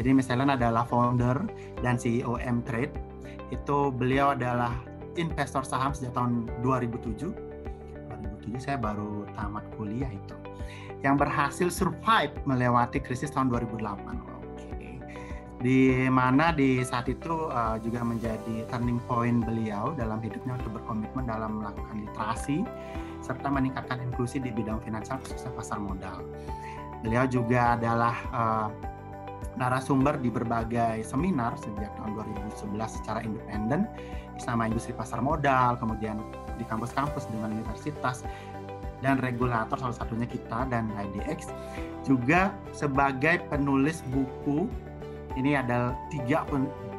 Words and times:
Jadi 0.00 0.16
Ellen 0.32 0.56
adalah 0.56 0.88
founder 0.88 1.44
dan 1.84 2.00
CEO 2.00 2.40
M 2.40 2.64
Trade. 2.64 2.96
Itu 3.52 3.92
beliau 3.92 4.32
adalah 4.32 4.72
investor 5.20 5.60
saham 5.60 5.92
sejak 5.92 6.16
tahun 6.16 6.48
2007. 6.64 7.28
2007 8.40 8.64
saya 8.64 8.80
baru 8.80 9.28
tamat 9.36 9.68
kuliah 9.76 10.08
itu. 10.08 10.36
Yang 11.04 11.14
berhasil 11.20 11.68
survive 11.68 12.32
melewati 12.48 13.04
krisis 13.04 13.28
tahun 13.28 13.52
2008 13.52 14.40
di 15.60 16.08
mana 16.08 16.56
di 16.56 16.80
saat 16.80 17.04
itu 17.12 17.52
uh, 17.52 17.76
juga 17.84 18.00
menjadi 18.00 18.64
turning 18.72 18.96
point 19.04 19.44
beliau 19.44 19.92
dalam 19.92 20.16
hidupnya 20.24 20.56
untuk 20.56 20.80
berkomitmen 20.80 21.28
dalam 21.28 21.60
melakukan 21.60 22.00
literasi 22.00 22.64
serta 23.20 23.52
meningkatkan 23.52 24.00
inklusi 24.00 24.40
di 24.40 24.48
bidang 24.48 24.80
finansial 24.80 25.20
khususnya 25.20 25.52
pasar 25.52 25.76
modal. 25.76 26.24
Beliau 27.04 27.28
juga 27.28 27.76
adalah 27.76 28.16
uh, 28.32 28.68
narasumber 29.58 30.18
di 30.18 30.30
berbagai 30.30 31.02
seminar 31.02 31.58
sejak 31.58 31.90
tahun 31.98 32.14
2011 32.54 32.96
secara 33.00 33.20
independen 33.26 33.90
sama 34.38 34.70
industri 34.70 34.94
pasar 34.94 35.20
modal, 35.20 35.76
kemudian 35.76 36.22
di 36.56 36.64
kampus-kampus 36.64 37.28
dengan 37.28 37.52
universitas 37.56 38.24
dan 39.00 39.16
regulator 39.20 39.80
salah 39.80 39.96
satunya 39.96 40.28
kita 40.28 40.68
dan 40.68 40.92
IDX 40.92 41.48
juga 42.04 42.52
sebagai 42.76 43.40
penulis 43.48 44.04
buku 44.12 44.68
ini 45.38 45.56
ada 45.56 45.96
tiga 46.12 46.44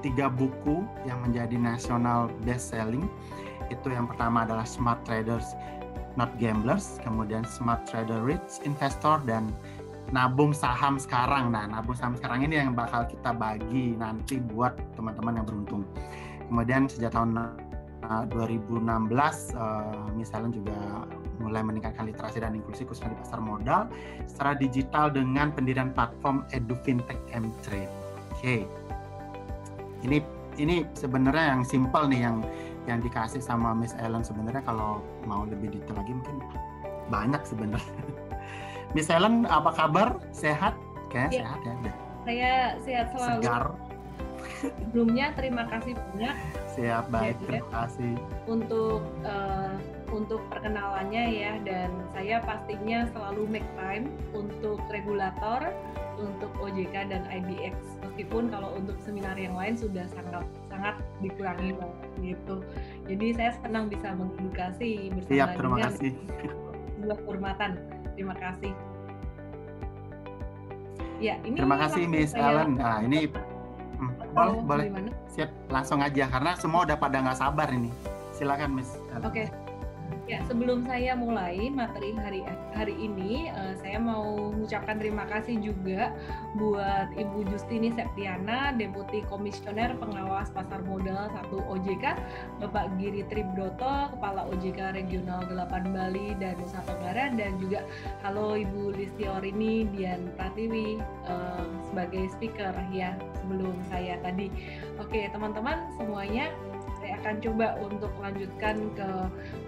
tiga 0.02 0.28
buku 0.32 0.82
yang 1.06 1.22
menjadi 1.22 1.56
nasional 1.56 2.32
best 2.42 2.74
selling. 2.74 3.06
Itu 3.70 3.94
yang 3.94 4.10
pertama 4.10 4.44
adalah 4.44 4.66
Smart 4.68 5.00
Traders 5.08 5.56
Not 6.20 6.34
Gamblers, 6.42 7.00
kemudian 7.06 7.48
Smart 7.48 7.88
Trader 7.88 8.20
Rich 8.20 8.66
Investor 8.68 9.22
dan 9.24 9.54
nabung 10.12 10.52
saham 10.52 11.00
sekarang. 11.00 11.52
Nah, 11.52 11.68
nabung 11.68 11.96
saham 11.96 12.16
sekarang 12.20 12.44
ini 12.46 12.60
yang 12.60 12.76
bakal 12.76 13.08
kita 13.08 13.32
bagi 13.32 13.96
nanti 13.96 14.38
buat 14.40 14.76
teman-teman 14.96 15.42
yang 15.42 15.46
beruntung. 15.48 15.84
Kemudian 16.52 16.92
sejak 16.92 17.16
tahun 17.16 17.56
2016 18.36 18.76
uh, 19.56 20.10
misalnya 20.20 20.52
juga 20.52 21.08
mulai 21.40 21.64
meningkatkan 21.64 22.06
literasi 22.06 22.44
dan 22.44 22.54
inklusi 22.54 22.84
khususnya 22.84 23.16
di 23.16 23.18
pasar 23.24 23.40
modal 23.40 23.88
secara 24.28 24.54
digital 24.58 25.10
dengan 25.10 25.50
pendirian 25.50 25.96
platform 25.96 26.44
Edu 26.52 26.76
Fintech 26.84 27.18
M 27.32 27.50
Trade 27.64 27.90
okay. 28.36 28.66
ini 30.04 30.20
ini 30.60 30.84
sebenarnya 30.98 31.56
yang 31.56 31.62
simple 31.64 32.10
nih 32.10 32.26
yang 32.26 32.38
yang 32.90 33.00
dikasih 33.00 33.40
sama 33.40 33.78
Miss 33.78 33.94
Ellen 34.02 34.26
sebenarnya 34.26 34.66
kalau 34.66 35.06
mau 35.30 35.46
lebih 35.46 35.70
detail 35.70 36.02
lagi 36.02 36.18
mungkin 36.18 36.38
banyak 37.14 37.42
sebenarnya. 37.46 38.02
Miss 38.92 39.08
Ellen 39.08 39.48
apa 39.48 39.72
kabar? 39.72 40.20
Sehat? 40.36 40.76
Kayak 41.08 41.32
ya. 41.32 41.40
sehat 41.44 41.60
ya. 41.64 41.76
Saya 42.22 42.52
sehat 42.84 43.08
selalu. 43.16 43.42
Segar. 43.44 43.66
Sebelumnya 44.62 45.28
terima 45.34 45.64
kasih 45.72 45.98
banyak. 45.98 46.36
Siap 46.78 47.06
baik, 47.10 47.36
ya, 47.36 47.44
terima 47.48 47.68
kasih. 47.72 48.14
Untuk 48.46 49.02
uh, 49.26 49.76
untuk 50.12 50.44
perkenalannya 50.52 51.24
ya 51.40 51.54
dan 51.64 51.90
saya 52.12 52.44
pastinya 52.44 53.08
selalu 53.16 53.48
make 53.48 53.70
time 53.80 54.12
untuk 54.36 54.78
regulator, 54.92 55.72
untuk 56.20 56.52
OJK 56.60 57.10
dan 57.10 57.24
IBX 57.32 57.74
meskipun 58.04 58.52
kalau 58.52 58.76
untuk 58.76 59.00
seminar 59.02 59.40
yang 59.40 59.56
lain 59.56 59.74
sudah 59.80 60.06
sangat 60.12 60.46
sangat 60.68 60.96
dikurangi 61.24 61.74
gitu. 62.22 62.62
Jadi 63.08 63.28
saya 63.40 63.52
senang 63.64 63.88
bisa 63.88 64.14
mengedukasi 64.14 65.16
bersama 65.16 65.32
Siap, 65.32 65.50
terima 65.58 65.76
dengan 65.80 65.86
kasih. 65.96 66.14
Sebuah 67.02 67.18
kehormatan. 67.26 67.72
Terima 68.14 68.36
kasih. 68.38 68.72
Ya, 71.22 71.38
ini 71.46 71.58
Terima 71.58 71.78
kasih 71.78 72.04
Miss 72.10 72.34
Ellen. 72.34 72.78
Nah, 72.82 73.02
ini 73.06 73.30
hmm, 73.30 74.12
boleh, 74.34 74.90
boleh. 74.90 75.14
Siap, 75.34 75.50
langsung 75.70 76.02
aja 76.02 76.26
karena 76.30 76.58
semua 76.58 76.86
udah 76.86 76.98
pada 76.98 77.18
nggak 77.22 77.38
sabar 77.38 77.70
ini. 77.74 77.90
Silakan 78.34 78.78
Miss. 78.78 78.98
Oke. 79.22 79.46
Okay. 79.46 79.61
Ya, 80.32 80.40
sebelum 80.48 80.88
saya 80.88 81.12
mulai 81.12 81.68
materi 81.68 82.16
hari 82.16 82.40
hari 82.72 82.96
ini, 82.96 83.52
uh, 83.52 83.76
saya 83.84 84.00
mau 84.00 84.56
mengucapkan 84.56 84.96
terima 84.96 85.28
kasih 85.28 85.60
juga 85.60 86.16
buat 86.56 87.12
Ibu 87.20 87.52
Justini 87.52 87.92
Septiana, 87.92 88.72
Deputi 88.72 89.28
Komisioner 89.28 89.92
Pengawas 90.00 90.48
Pasar 90.56 90.88
Modal 90.88 91.28
1 91.36 91.52
OJK, 91.52 92.16
Bapak 92.64 92.96
Giri 92.96 93.28
Tribroto, 93.28 94.16
Kepala 94.16 94.48
OJK 94.56 95.04
Regional 95.04 95.44
8 95.52 95.92
Bali 95.92 96.32
dan 96.40 96.56
Nusa 96.64 96.80
Tenggara, 96.88 97.36
dan 97.36 97.60
juga 97.60 97.84
halo 98.24 98.56
Ibu 98.56 98.96
Listiorini 98.96 99.84
Dian 99.92 100.32
Pratiwi 100.40 101.04
uh, 101.28 101.68
sebagai 101.92 102.32
speaker 102.32 102.72
ya 102.96 103.20
sebelum 103.44 103.76
saya 103.92 104.16
tadi. 104.24 104.48
Oke, 104.96 105.28
teman-teman 105.28 105.92
semuanya 106.00 106.56
akan 107.22 107.38
coba 107.38 107.78
untuk 107.78 108.10
melanjutkan 108.18 108.90
ke 108.98 109.10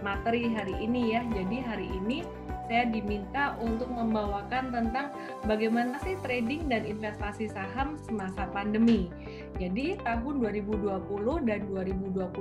materi 0.02 0.50
hari 0.50 0.74
ini 0.82 1.14
ya. 1.14 1.22
Jadi 1.30 1.58
hari 1.62 1.88
ini 2.02 2.26
saya 2.66 2.88
diminta 2.90 3.54
untuk 3.62 3.92
membawakan 3.92 4.72
tentang 4.72 5.14
bagaimana 5.46 6.00
sih 6.02 6.18
trading 6.26 6.66
dan 6.72 6.88
investasi 6.88 7.52
saham 7.52 8.00
semasa 8.02 8.50
pandemi. 8.50 9.14
Jadi 9.62 10.00
tahun 10.02 10.42
2020 10.42 11.06
dan 11.46 11.62
2021 11.70 12.34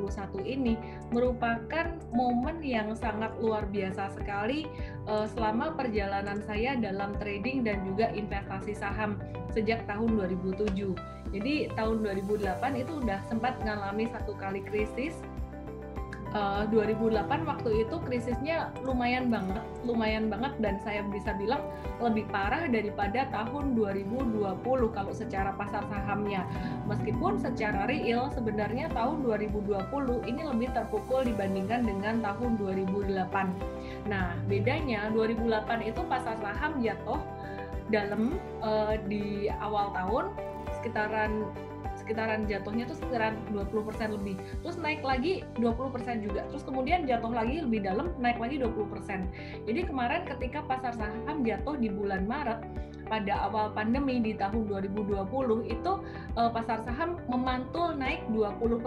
ini 0.46 0.74
merupakan 1.12 1.92
momen 2.14 2.64
yang 2.64 2.94
sangat 2.96 3.34
luar 3.42 3.68
biasa 3.68 4.14
sekali 4.16 4.64
uh, 5.10 5.28
selama 5.36 5.74
perjalanan 5.76 6.40
saya 6.48 6.78
dalam 6.80 7.12
trading 7.20 7.66
dan 7.66 7.84
juga 7.84 8.08
investasi 8.14 8.72
saham 8.72 9.20
sejak 9.52 9.84
tahun 9.84 10.16
2007. 10.16 11.21
Jadi 11.32 11.72
tahun 11.72 12.04
2008 12.04 12.60
itu 12.76 12.92
udah 13.00 13.18
sempat 13.26 13.56
mengalami 13.64 14.04
satu 14.12 14.36
kali 14.36 14.60
krisis 14.60 15.16
uh, 16.36 16.64
eh, 16.64 16.72
2008 16.72 17.48
waktu 17.48 17.70
itu 17.86 17.96
krisisnya 18.04 18.72
lumayan 18.82 19.28
banget, 19.28 19.62
lumayan 19.84 20.26
banget 20.32 20.52
dan 20.60 20.80
saya 20.80 21.04
bisa 21.08 21.36
bilang 21.36 21.60
lebih 22.00 22.26
parah 22.32 22.66
daripada 22.66 23.28
tahun 23.30 23.76
2020 23.76 24.60
kalau 24.96 25.12
secara 25.12 25.54
pasar 25.54 25.84
sahamnya. 25.88 26.44
Meskipun 26.88 27.38
secara 27.38 27.86
real 27.86 28.32
sebenarnya 28.32 28.90
tahun 28.92 29.22
2020 29.24 30.28
ini 30.28 30.42
lebih 30.42 30.68
terpukul 30.74 31.24
dibandingkan 31.24 31.86
dengan 31.86 32.20
tahun 32.24 32.58
2008. 32.58 34.08
Nah, 34.08 34.34
bedanya 34.50 35.12
2008 35.14 35.88
itu 35.88 36.00
pasar 36.08 36.36
saham 36.42 36.82
jatuh 36.82 37.20
dalam 37.92 38.40
uh, 38.64 38.96
di 39.04 39.52
awal 39.60 39.92
tahun 39.92 40.32
sekitaran 40.82 41.46
sekitaran 41.94 42.50
jatuhnya 42.50 42.88
tuh 42.90 42.98
sekitaran 42.98 43.38
20% 43.54 44.18
lebih 44.18 44.34
terus 44.66 44.74
naik 44.82 45.06
lagi 45.06 45.46
20% 45.62 46.26
juga 46.26 46.42
terus 46.50 46.66
kemudian 46.66 47.06
jatuh 47.06 47.30
lagi 47.30 47.62
lebih 47.62 47.86
dalam 47.86 48.10
naik 48.18 48.42
lagi 48.42 48.58
20% 48.58 49.70
jadi 49.70 49.80
kemarin 49.86 50.26
ketika 50.26 50.66
pasar 50.66 50.98
saham 50.98 51.46
jatuh 51.46 51.78
di 51.78 51.86
bulan 51.86 52.26
Maret 52.26 52.58
pada 53.12 53.44
awal 53.44 53.76
pandemi 53.76 54.24
di 54.24 54.32
tahun 54.32 54.72
2020 54.72 55.28
itu 55.68 55.92
uh, 56.40 56.48
pasar 56.48 56.80
saham 56.88 57.20
memantul 57.28 57.92
naik 57.92 58.24
20%. 58.32 58.80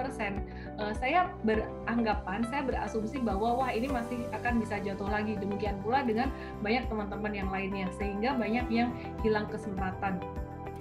Uh, 0.82 0.90
saya 0.98 1.30
beranggapan, 1.46 2.42
saya 2.50 2.66
berasumsi 2.66 3.22
bahwa 3.22 3.62
wah 3.62 3.70
ini 3.70 3.86
masih 3.86 4.26
akan 4.34 4.58
bisa 4.58 4.82
jatuh 4.82 5.06
lagi. 5.06 5.38
Demikian 5.38 5.78
pula 5.86 6.02
dengan 6.02 6.34
banyak 6.66 6.90
teman-teman 6.90 7.38
yang 7.38 7.50
lainnya 7.54 7.86
sehingga 8.02 8.34
banyak 8.34 8.66
yang 8.74 8.90
hilang 9.22 9.46
kesempatan. 9.46 10.18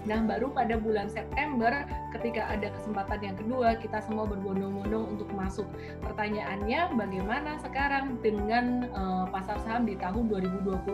Nah, 0.05 0.21
baru 0.21 0.53
pada 0.53 0.77
bulan 0.77 1.09
September 1.09 1.89
ketika 2.13 2.45
ada 2.53 2.69
kesempatan 2.77 3.21
yang 3.25 3.37
kedua, 3.41 3.75
kita 3.81 4.05
semua 4.05 4.29
berbondong-bondong 4.29 5.17
untuk 5.17 5.29
masuk. 5.33 5.65
Pertanyaannya, 6.05 6.93
bagaimana 6.95 7.57
sekarang 7.65 8.21
dengan 8.21 8.93
uh, 8.93 9.25
pasar 9.33 9.57
saham 9.65 9.89
di 9.89 9.97
tahun 9.97 10.29
2021? 10.29 10.85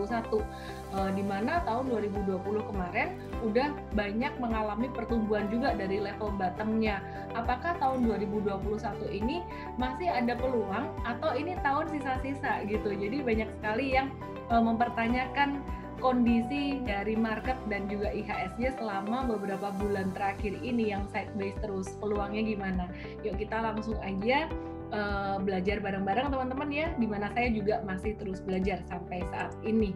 Uh, 0.91 1.11
di 1.15 1.23
mana 1.23 1.59
tahun 1.67 1.91
2020 1.91 2.41
kemarin 2.71 3.15
udah 3.43 3.71
banyak 3.95 4.33
mengalami 4.39 4.87
pertumbuhan 4.91 5.47
juga 5.51 5.75
dari 5.75 5.99
level 5.99 6.31
bottomnya. 6.39 7.03
Apakah 7.35 7.75
tahun 7.79 8.07
2021 8.07 9.11
ini 9.11 9.43
masih 9.75 10.07
ada 10.07 10.35
peluang 10.39 10.87
atau 11.03 11.35
ini 11.35 11.59
tahun 11.59 11.91
sisa-sisa 11.91 12.63
gitu? 12.67 12.95
Jadi 12.95 13.23
banyak 13.23 13.49
sekali 13.59 13.95
yang 13.95 14.07
uh, 14.51 14.63
mempertanyakan 14.63 15.63
kondisi 16.01 16.81
dari 16.83 17.13
market 17.13 17.55
dan 17.69 17.85
juga 17.87 18.09
IHSG 18.09 18.81
selama 18.81 19.29
beberapa 19.29 19.69
bulan 19.77 20.09
terakhir 20.17 20.57
ini 20.65 20.91
yang 20.91 21.05
sideways 21.13 21.55
terus 21.61 21.93
peluangnya 22.01 22.41
gimana? 22.41 22.83
Yuk 23.21 23.37
kita 23.37 23.61
langsung 23.61 23.95
aja 24.01 24.49
uh, 24.91 25.37
belajar 25.39 25.79
bareng-bareng 25.79 26.33
teman-teman 26.33 26.69
ya, 26.73 26.87
di 26.97 27.07
mana 27.07 27.31
saya 27.31 27.53
juga 27.53 27.79
masih 27.85 28.17
terus 28.19 28.41
belajar 28.43 28.81
sampai 28.89 29.23
saat 29.31 29.53
ini. 29.63 29.95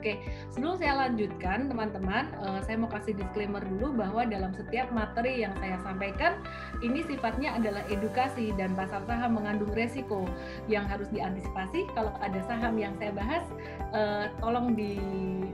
Oke, 0.00 0.16
sebelum 0.48 0.80
saya 0.80 0.96
lanjutkan, 0.96 1.68
teman-teman, 1.68 2.32
uh, 2.40 2.64
saya 2.64 2.80
mau 2.80 2.88
kasih 2.88 3.12
disclaimer 3.12 3.60
dulu 3.60 4.00
bahwa 4.00 4.24
dalam 4.24 4.48
setiap 4.56 4.88
materi 4.96 5.44
yang 5.44 5.52
saya 5.60 5.76
sampaikan, 5.84 6.40
ini 6.80 7.04
sifatnya 7.04 7.52
adalah 7.60 7.84
edukasi 7.92 8.48
dan 8.56 8.72
pasar 8.72 9.04
saham 9.04 9.36
mengandung 9.36 9.68
resiko 9.76 10.24
yang 10.72 10.88
harus 10.88 11.04
diantisipasi. 11.12 11.84
Kalau 11.92 12.16
ada 12.24 12.40
saham 12.48 12.80
yang 12.80 12.96
saya 12.96 13.12
bahas, 13.12 13.44
uh, 13.92 14.32
tolong 14.40 14.72
di, 14.72 14.96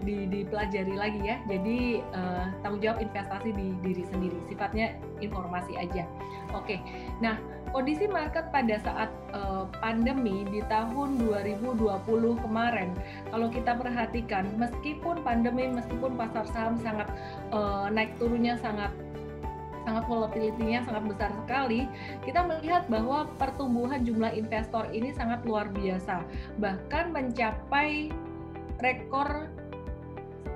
di, 0.06 0.30
dipelajari 0.30 0.94
lagi 0.94 1.26
ya. 1.26 1.42
Jadi 1.50 2.06
uh, 2.14 2.46
tanggung 2.62 2.86
jawab 2.86 3.02
investasi 3.02 3.50
di 3.50 3.74
diri 3.82 4.06
sendiri. 4.14 4.38
Sifatnya 4.46 4.94
informasi 5.18 5.74
aja. 5.74 6.06
Oke, 6.56 6.80
nah 7.20 7.36
kondisi 7.76 8.08
market 8.08 8.48
pada 8.48 8.80
saat 8.80 9.10
uh, 9.36 9.68
pandemi 9.84 10.48
di 10.48 10.64
tahun 10.72 11.20
2020 11.20 11.84
kemarin, 12.40 12.96
kalau 13.28 13.52
kita 13.52 13.76
perhatikan, 13.76 14.48
meskipun 14.56 15.20
pandemi, 15.20 15.68
meskipun 15.68 16.16
pasar 16.16 16.48
saham 16.48 16.80
sangat 16.80 17.12
uh, 17.52 17.92
naik 17.92 18.16
turunnya 18.16 18.56
sangat 18.56 18.88
sangat 19.86 20.02
volatility-nya 20.10 20.82
sangat 20.82 21.04
besar 21.06 21.30
sekali, 21.46 21.86
kita 22.26 22.42
melihat 22.42 22.90
bahwa 22.90 23.30
pertumbuhan 23.38 24.02
jumlah 24.02 24.34
investor 24.34 24.82
ini 24.90 25.14
sangat 25.14 25.46
luar 25.46 25.70
biasa, 25.70 26.26
bahkan 26.58 27.14
mencapai 27.14 28.10
rekor 28.82 29.46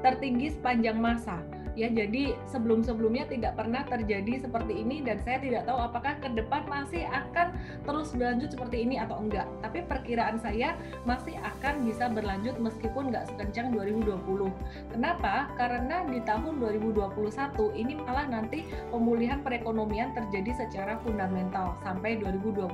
tertinggi 0.02 0.50
sepanjang 0.50 0.98
masa 0.98 1.38
ya 1.78 1.88
jadi 1.90 2.34
sebelum-sebelumnya 2.50 3.30
tidak 3.30 3.58
pernah 3.58 3.82
terjadi 3.86 4.42
seperti 4.42 4.82
ini 4.82 5.02
dan 5.04 5.20
saya 5.22 5.38
tidak 5.42 5.66
tahu 5.66 5.78
apakah 5.78 6.14
ke 6.18 6.28
depan 6.34 6.66
masih 6.66 7.06
akan 7.10 7.54
terus 7.86 8.12
berlanjut 8.14 8.50
seperti 8.52 8.86
ini 8.86 8.96
atau 8.98 9.20
enggak. 9.20 9.46
Tapi 9.60 9.86
perkiraan 9.86 10.38
saya 10.40 10.74
masih 11.06 11.36
akan 11.40 11.86
bisa 11.86 12.10
berlanjut 12.10 12.56
meskipun 12.58 13.10
nggak 13.14 13.28
sekencang 13.34 13.72
2020 13.74 14.50
kenapa? 14.92 15.50
Karena 15.54 16.06
di 16.06 16.20
tahun 16.24 16.62
2021 16.62 17.80
ini 17.80 17.92
malah 18.02 18.26
nanti 18.28 18.66
pemulihan 18.90 19.40
perekonomian 19.40 20.12
terjadi 20.14 20.66
secara 20.66 20.98
fundamental 21.02 21.76
sampai 21.82 22.18
2022 22.18 22.70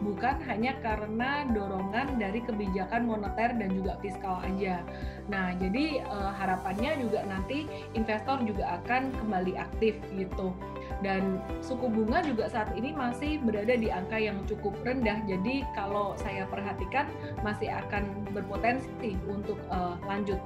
bukan 0.00 0.36
hanya 0.48 0.76
karena 0.80 1.44
dorongan 1.52 2.16
dari 2.16 2.40
kebijakan 2.44 3.06
moneter 3.08 3.52
dan 3.56 3.70
juga 3.72 3.96
fiskal 4.00 4.40
aja. 4.44 4.82
Nah 5.30 5.54
jadi 5.56 6.02
eh, 6.02 6.32
harapannya 6.36 7.00
juga 7.00 7.24
nanti 7.24 7.68
investor 8.00 8.40
juga 8.48 8.80
akan 8.80 9.12
kembali 9.20 9.60
aktif 9.60 10.00
gitu. 10.16 10.56
Dan 11.04 11.40
suku 11.60 11.88
bunga 11.88 12.24
juga 12.24 12.48
saat 12.48 12.72
ini 12.76 12.92
masih 12.96 13.40
berada 13.44 13.76
di 13.76 13.92
angka 13.92 14.16
yang 14.16 14.40
cukup 14.48 14.72
rendah. 14.84 15.20
Jadi 15.28 15.64
kalau 15.76 16.16
saya 16.16 16.48
perhatikan 16.48 17.08
masih 17.44 17.68
akan 17.68 18.08
berpotensi 18.32 19.16
untuk 19.28 19.60
uh, 19.68 20.00
lanjut 20.08 20.40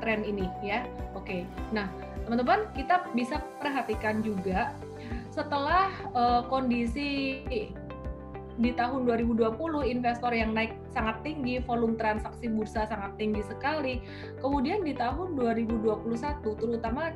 tren 0.00 0.24
ini 0.24 0.48
ya. 0.60 0.84
Oke. 1.16 1.44
Nah, 1.72 1.88
teman-teman 2.24 2.68
kita 2.76 3.08
bisa 3.16 3.40
perhatikan 3.60 4.20
juga 4.20 4.72
setelah 5.32 5.88
uh, 6.12 6.44
kondisi 6.44 7.40
di 8.60 8.74
tahun 8.76 9.08
2020 9.08 9.56
investor 9.88 10.32
yang 10.34 10.52
naik 10.52 10.76
sangat 10.92 11.20
tinggi, 11.24 11.62
volume 11.64 11.96
transaksi 11.96 12.50
bursa 12.52 12.84
sangat 12.84 13.16
tinggi 13.16 13.40
sekali. 13.46 14.04
Kemudian 14.44 14.84
di 14.84 14.92
tahun 14.92 15.38
2021 15.38 16.60
terutama 16.60 17.12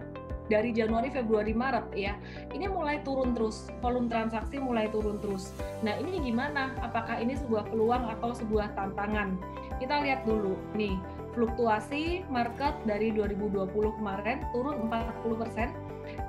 dari 0.47 0.71
Januari, 0.71 1.11
Februari, 1.11 1.51
Maret 1.51 1.91
ya. 1.99 2.15
Ini 2.55 2.71
mulai 2.71 3.03
turun 3.03 3.35
terus, 3.35 3.67
volume 3.83 4.07
transaksi 4.07 4.63
mulai 4.63 4.87
turun 4.95 5.19
terus. 5.19 5.51
Nah, 5.83 5.99
ini 5.99 6.23
gimana? 6.23 6.73
Apakah 6.81 7.19
ini 7.19 7.35
sebuah 7.35 7.67
peluang 7.71 8.07
atau 8.19 8.31
sebuah 8.33 8.73
tantangan? 8.79 9.37
Kita 9.83 10.07
lihat 10.07 10.25
dulu 10.25 10.55
nih, 10.79 10.95
fluktuasi 11.37 12.25
market 12.33 12.73
dari 12.89 13.13
2020 13.13 13.69
kemarin 14.01 14.41
turun 14.55 14.89
40% 14.89 15.86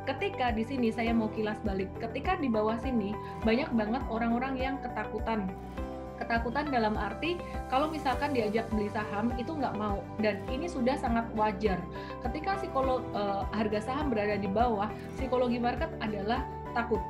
ketika 0.07 0.55
di 0.55 0.63
sini 0.63 0.87
saya 0.89 1.11
mau 1.11 1.27
kilas 1.35 1.59
balik, 1.67 1.91
ketika 1.99 2.39
di 2.39 2.47
bawah 2.47 2.79
sini 2.79 3.11
banyak 3.43 3.67
banget 3.75 3.99
orang-orang 4.07 4.55
yang 4.55 4.75
ketakutan. 4.79 5.51
Ketakutan 6.17 6.73
dalam 6.73 6.97
arti 6.97 7.37
kalau 7.69 7.93
misalkan 7.93 8.33
diajak 8.33 8.65
beli 8.73 8.89
saham 8.89 9.29
itu 9.37 9.53
nggak 9.53 9.77
mau. 9.77 10.01
Dan 10.17 10.41
ini 10.49 10.65
sudah 10.65 10.97
sangat 10.97 11.29
wajar. 11.37 11.77
Ketika 12.25 12.57
psikolog 12.57 13.05
uh, 13.13 13.45
harga 13.53 13.85
saham 13.85 14.09
berada 14.09 14.39
di 14.39 14.49
bawah 14.49 14.89
psikologi 15.13 15.61
market 15.61 15.93
adalah 16.01 16.41
takut. 16.73 17.03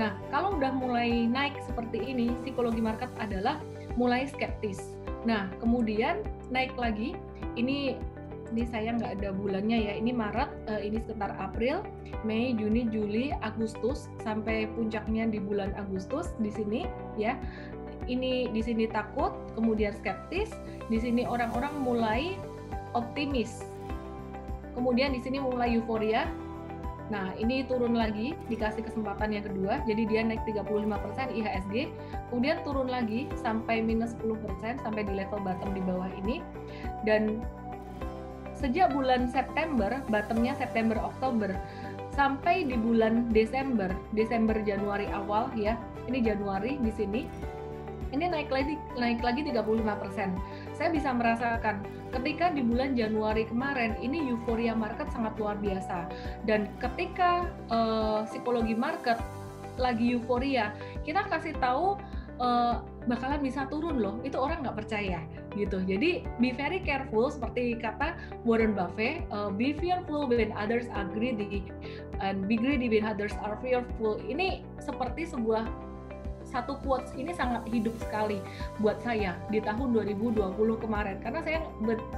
Nah 0.00 0.16
kalau 0.32 0.56
udah 0.56 0.72
mulai 0.72 1.28
naik 1.28 1.60
seperti 1.68 2.00
ini 2.00 2.32
psikologi 2.40 2.80
market 2.80 3.12
adalah 3.20 3.60
mulai 4.00 4.24
skeptis. 4.24 4.96
Nah 5.28 5.52
kemudian 5.60 6.24
naik 6.48 6.72
lagi 6.80 7.12
ini 7.60 8.00
ini 8.52 8.64
saya 8.68 8.94
nggak 8.94 9.20
ada 9.20 9.30
bulannya 9.34 9.78
ya. 9.90 9.92
Ini 9.98 10.12
Maret 10.14 10.50
uh, 10.70 10.80
ini 10.82 11.02
sekitar 11.02 11.34
April 11.40 11.82
Mei 12.22 12.54
Juni 12.54 12.86
Juli 12.90 13.34
Agustus 13.42 14.10
sampai 14.22 14.70
puncaknya 14.74 15.26
di 15.26 15.42
bulan 15.42 15.74
Agustus 15.74 16.34
di 16.38 16.50
sini 16.52 16.86
ya. 17.18 17.34
Ini 18.06 18.54
di 18.54 18.62
sini 18.62 18.86
takut 18.86 19.34
kemudian 19.58 19.90
skeptis 19.96 20.54
di 20.86 20.98
sini 21.02 21.26
orang-orang 21.26 21.74
mulai 21.82 22.22
optimis. 22.94 23.66
Kemudian 24.76 25.16
di 25.16 25.20
sini 25.24 25.42
mulai 25.42 25.74
euforia. 25.74 26.28
Nah, 27.06 27.30
ini 27.38 27.62
turun 27.62 27.94
lagi, 27.94 28.34
dikasih 28.50 28.82
kesempatan 28.82 29.30
yang 29.30 29.46
kedua, 29.46 29.78
jadi 29.86 30.02
dia 30.10 30.20
naik 30.26 30.42
35% 30.42 31.38
IHSG, 31.38 31.86
kemudian 32.34 32.58
turun 32.66 32.90
lagi 32.90 33.30
sampai 33.38 33.78
minus 33.78 34.18
10%, 34.18 34.82
sampai 34.82 35.06
di 35.06 35.14
level 35.14 35.38
bottom 35.38 35.70
di 35.70 35.86
bawah 35.86 36.10
ini, 36.18 36.42
dan 37.06 37.46
sejak 38.56 38.92
bulan 38.92 39.28
September, 39.28 40.00
bottomnya 40.08 40.56
September 40.56 40.96
Oktober 41.00 41.52
sampai 42.16 42.64
di 42.64 42.76
bulan 42.80 43.28
Desember, 43.30 43.92
Desember 44.16 44.56
Januari 44.64 45.06
awal 45.12 45.52
ya. 45.52 45.76
Ini 46.08 46.22
Januari 46.22 46.80
di 46.80 46.92
sini. 46.94 47.22
Ini 48.14 48.30
naik 48.30 48.48
lagi 48.48 48.78
naik 48.96 49.20
lagi 49.20 49.42
35%. 49.44 50.32
Saya 50.72 50.88
bisa 50.94 51.10
merasakan 51.10 51.82
ketika 52.14 52.48
di 52.54 52.62
bulan 52.62 52.94
Januari 52.94 53.44
kemarin 53.44 53.98
ini 53.98 54.30
euforia 54.30 54.72
market 54.72 55.10
sangat 55.10 55.34
luar 55.36 55.58
biasa 55.58 56.06
dan 56.46 56.70
ketika 56.78 57.50
uh, 57.68 58.22
psikologi 58.24 58.78
market 58.78 59.18
lagi 59.76 60.16
euforia, 60.16 60.72
kita 61.04 61.26
kasih 61.28 61.52
tahu 61.60 62.00
uh, 62.40 62.80
bakalan 63.06 63.40
bisa 63.42 63.66
turun 63.70 64.02
loh. 64.02 64.18
Itu 64.22 64.38
orang 64.38 64.66
nggak 64.66 64.86
percaya 64.86 65.22
gitu. 65.54 65.80
Jadi 65.82 66.26
be 66.42 66.50
very 66.52 66.82
careful 66.82 67.30
seperti 67.32 67.78
kata 67.78 68.18
Warren 68.44 68.76
Buffett 68.76 69.24
uh, 69.32 69.48
be 69.48 69.72
fearful 69.74 70.28
when 70.28 70.52
others 70.54 70.90
are 70.92 71.08
greedy 71.08 71.64
and 72.20 72.44
be 72.44 72.58
greedy 72.58 72.90
when 72.90 73.06
others 73.06 73.32
are 73.42 73.56
fearful. 73.62 74.20
Ini 74.20 74.66
seperti 74.82 75.26
sebuah 75.30 75.66
satu 76.46 76.78
quotes 76.86 77.10
ini 77.18 77.34
sangat 77.34 77.66
hidup 77.68 77.92
sekali 77.98 78.38
buat 78.78 79.02
saya 79.02 79.34
di 79.50 79.58
tahun 79.58 79.92
2020 79.92 80.54
kemarin. 80.78 81.18
Karena 81.18 81.42
saya 81.42 81.66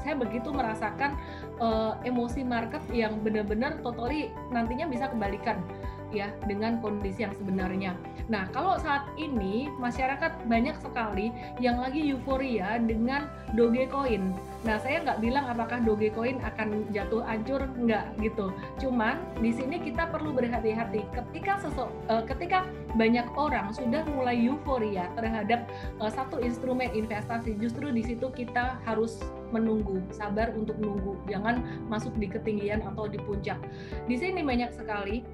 saya 0.05 0.15
begitu 0.21 0.53
merasakan 0.53 1.17
uh, 1.59 1.97
emosi 2.05 2.45
market 2.45 2.85
yang 2.93 3.19
benar-benar 3.25 3.81
totally 3.81 4.29
nantinya 4.53 4.85
bisa 4.85 5.09
kembalikan 5.09 5.65
ya 6.11 6.33
dengan 6.49 6.81
kondisi 6.81 7.25
yang 7.25 7.35
sebenarnya. 7.37 7.93
Nah, 8.29 8.45
kalau 8.53 8.77
saat 8.77 9.09
ini 9.17 9.73
masyarakat 9.81 10.45
banyak 10.45 10.77
sekali 10.85 11.33
yang 11.65 11.81
lagi 11.81 12.13
euforia 12.13 12.77
dengan 12.77 13.33
Dogecoin. 13.57 14.37
Nah, 14.69 14.77
saya 14.77 15.01
nggak 15.01 15.25
bilang 15.25 15.49
apakah 15.49 15.81
Dogecoin 15.81 16.37
akan 16.45 16.93
jatuh 16.93 17.25
hancur, 17.25 17.65
nggak 17.81 18.21
gitu. 18.21 18.53
Cuman 18.77 19.17
di 19.41 19.49
sini 19.57 19.81
kita 19.81 20.13
perlu 20.13 20.37
berhati-hati 20.37 21.09
ketika 21.09 21.65
sesu, 21.65 21.89
uh, 22.13 22.23
ketika 22.29 22.69
banyak 23.01 23.25
orang 23.41 23.73
sudah 23.73 24.05
mulai 24.13 24.37
euforia 24.37 25.09
terhadap 25.17 25.65
uh, 26.05 26.13
satu 26.13 26.37
instrumen 26.45 26.93
investasi, 26.93 27.57
justru 27.57 27.89
di 27.89 28.05
situ 28.05 28.29
kita 28.29 28.77
harus 28.85 29.25
menunggu, 29.49 30.05
sabar 30.13 30.53
untuk 30.53 30.77
menunggu, 30.77 31.17
jangan 31.25 31.65
masuk 31.89 32.13
di 32.21 32.29
ketinggian 32.29 32.85
atau 32.85 33.09
di 33.09 33.17
puncak. 33.17 33.57
Di 34.05 34.17
sini 34.21 34.45
banyak 34.45 34.77
sekali 34.77 35.25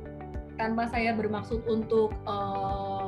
tanpa 0.56 0.88
saya 0.88 1.12
bermaksud 1.12 1.60
untuk 1.68 2.16
uh, 2.24 3.03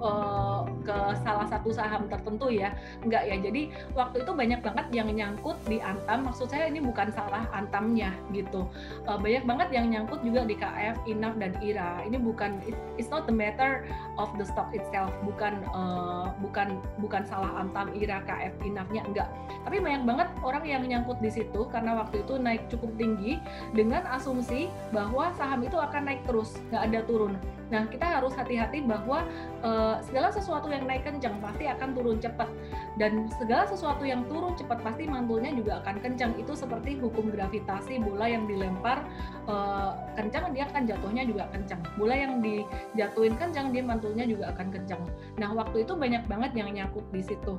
uh, 0.00 0.64
ke 0.84 0.96
salah 1.22 1.46
satu 1.48 1.72
saham 1.72 2.08
tertentu 2.10 2.52
ya. 2.52 2.72
Enggak 3.02 3.26
ya 3.28 3.36
jadi 3.40 3.62
waktu 3.96 4.22
itu 4.24 4.32
banyak 4.32 4.60
banget 4.62 4.86
yang 4.92 5.08
nyangkut 5.12 5.56
di 5.66 5.78
Antam. 5.80 6.28
Maksud 6.28 6.50
saya 6.50 6.68
ini 6.68 6.82
bukan 6.82 7.12
salah 7.12 7.48
Antamnya 7.52 8.12
gitu. 8.32 8.68
Uh, 9.04 9.18
banyak 9.18 9.44
banget 9.44 9.68
yang 9.72 9.86
nyangkut 9.92 10.20
juga 10.22 10.44
di 10.44 10.56
KF 10.56 10.96
Inaf 11.08 11.34
dan 11.40 11.52
IRA. 11.62 12.04
Ini 12.06 12.16
bukan 12.20 12.60
it's 12.96 13.08
not 13.12 13.24
the 13.28 13.34
matter 13.34 13.84
of 14.20 14.32
the 14.40 14.44
stock 14.46 14.72
itself. 14.72 15.12
Bukan 15.24 15.64
uh, 15.72 16.32
bukan 16.40 16.80
bukan 17.00 17.22
salah 17.24 17.62
Antam 17.62 17.92
IRA 17.96 18.22
KF 18.24 18.54
Inafnya 18.64 19.02
enggak. 19.06 19.28
Tapi 19.66 19.82
banyak 19.82 20.02
banget 20.06 20.28
orang 20.46 20.64
yang 20.64 20.82
nyangkut 20.86 21.18
di 21.18 21.30
situ 21.30 21.66
karena 21.70 21.98
waktu 21.98 22.22
itu 22.22 22.38
naik 22.38 22.62
cukup 22.70 22.90
tinggi 22.94 23.42
dengan 23.74 24.06
asumsi 24.14 24.70
bahwa 24.94 25.34
saham 25.34 25.66
itu 25.66 25.74
akan 25.74 26.06
naik 26.06 26.22
terus 26.24 26.58
nggak 26.70 26.82
ada 26.86 27.00
turun. 27.06 27.34
Nah 27.66 27.82
kita 27.90 28.06
harus 28.06 28.30
hati-hati 28.38 28.86
bahwa 28.86 29.26
uh, 29.66 29.85
uh, 29.86 29.98
segala 30.02 30.34
sesuatu 30.34 30.66
yang 30.66 30.82
naik 30.90 31.06
kencang 31.06 31.38
pasti 31.38 31.70
akan 31.70 31.94
turun 31.94 32.18
cepat. 32.18 32.50
Dan 32.98 33.30
segala 33.38 33.68
sesuatu 33.70 34.02
yang 34.02 34.26
turun 34.26 34.58
cepat 34.58 34.82
pasti 34.82 35.06
mantulnya 35.06 35.54
juga 35.54 35.78
akan 35.84 36.02
kencang. 36.02 36.34
Itu 36.34 36.58
seperti 36.58 36.98
hukum 36.98 37.30
gravitasi 37.30 38.02
bola 38.02 38.26
yang 38.26 38.50
dilempar 38.50 39.06
uh, 39.46 39.94
kencang 40.18 40.50
dia 40.50 40.66
akan 40.66 40.82
jatuhnya 40.90 41.22
juga 41.22 41.44
kencang. 41.54 41.80
Bola 41.94 42.14
yang 42.18 42.42
dijatuhin 42.42 43.38
kencang 43.38 43.70
dia 43.70 43.82
mantulnya 43.86 44.26
juga 44.26 44.50
akan 44.56 44.74
kencang. 44.74 45.02
Nah 45.38 45.54
waktu 45.54 45.86
itu 45.86 45.94
banyak 45.94 46.26
banget 46.26 46.50
yang 46.58 46.74
nyangkut 46.74 47.06
di 47.14 47.22
situ. 47.22 47.54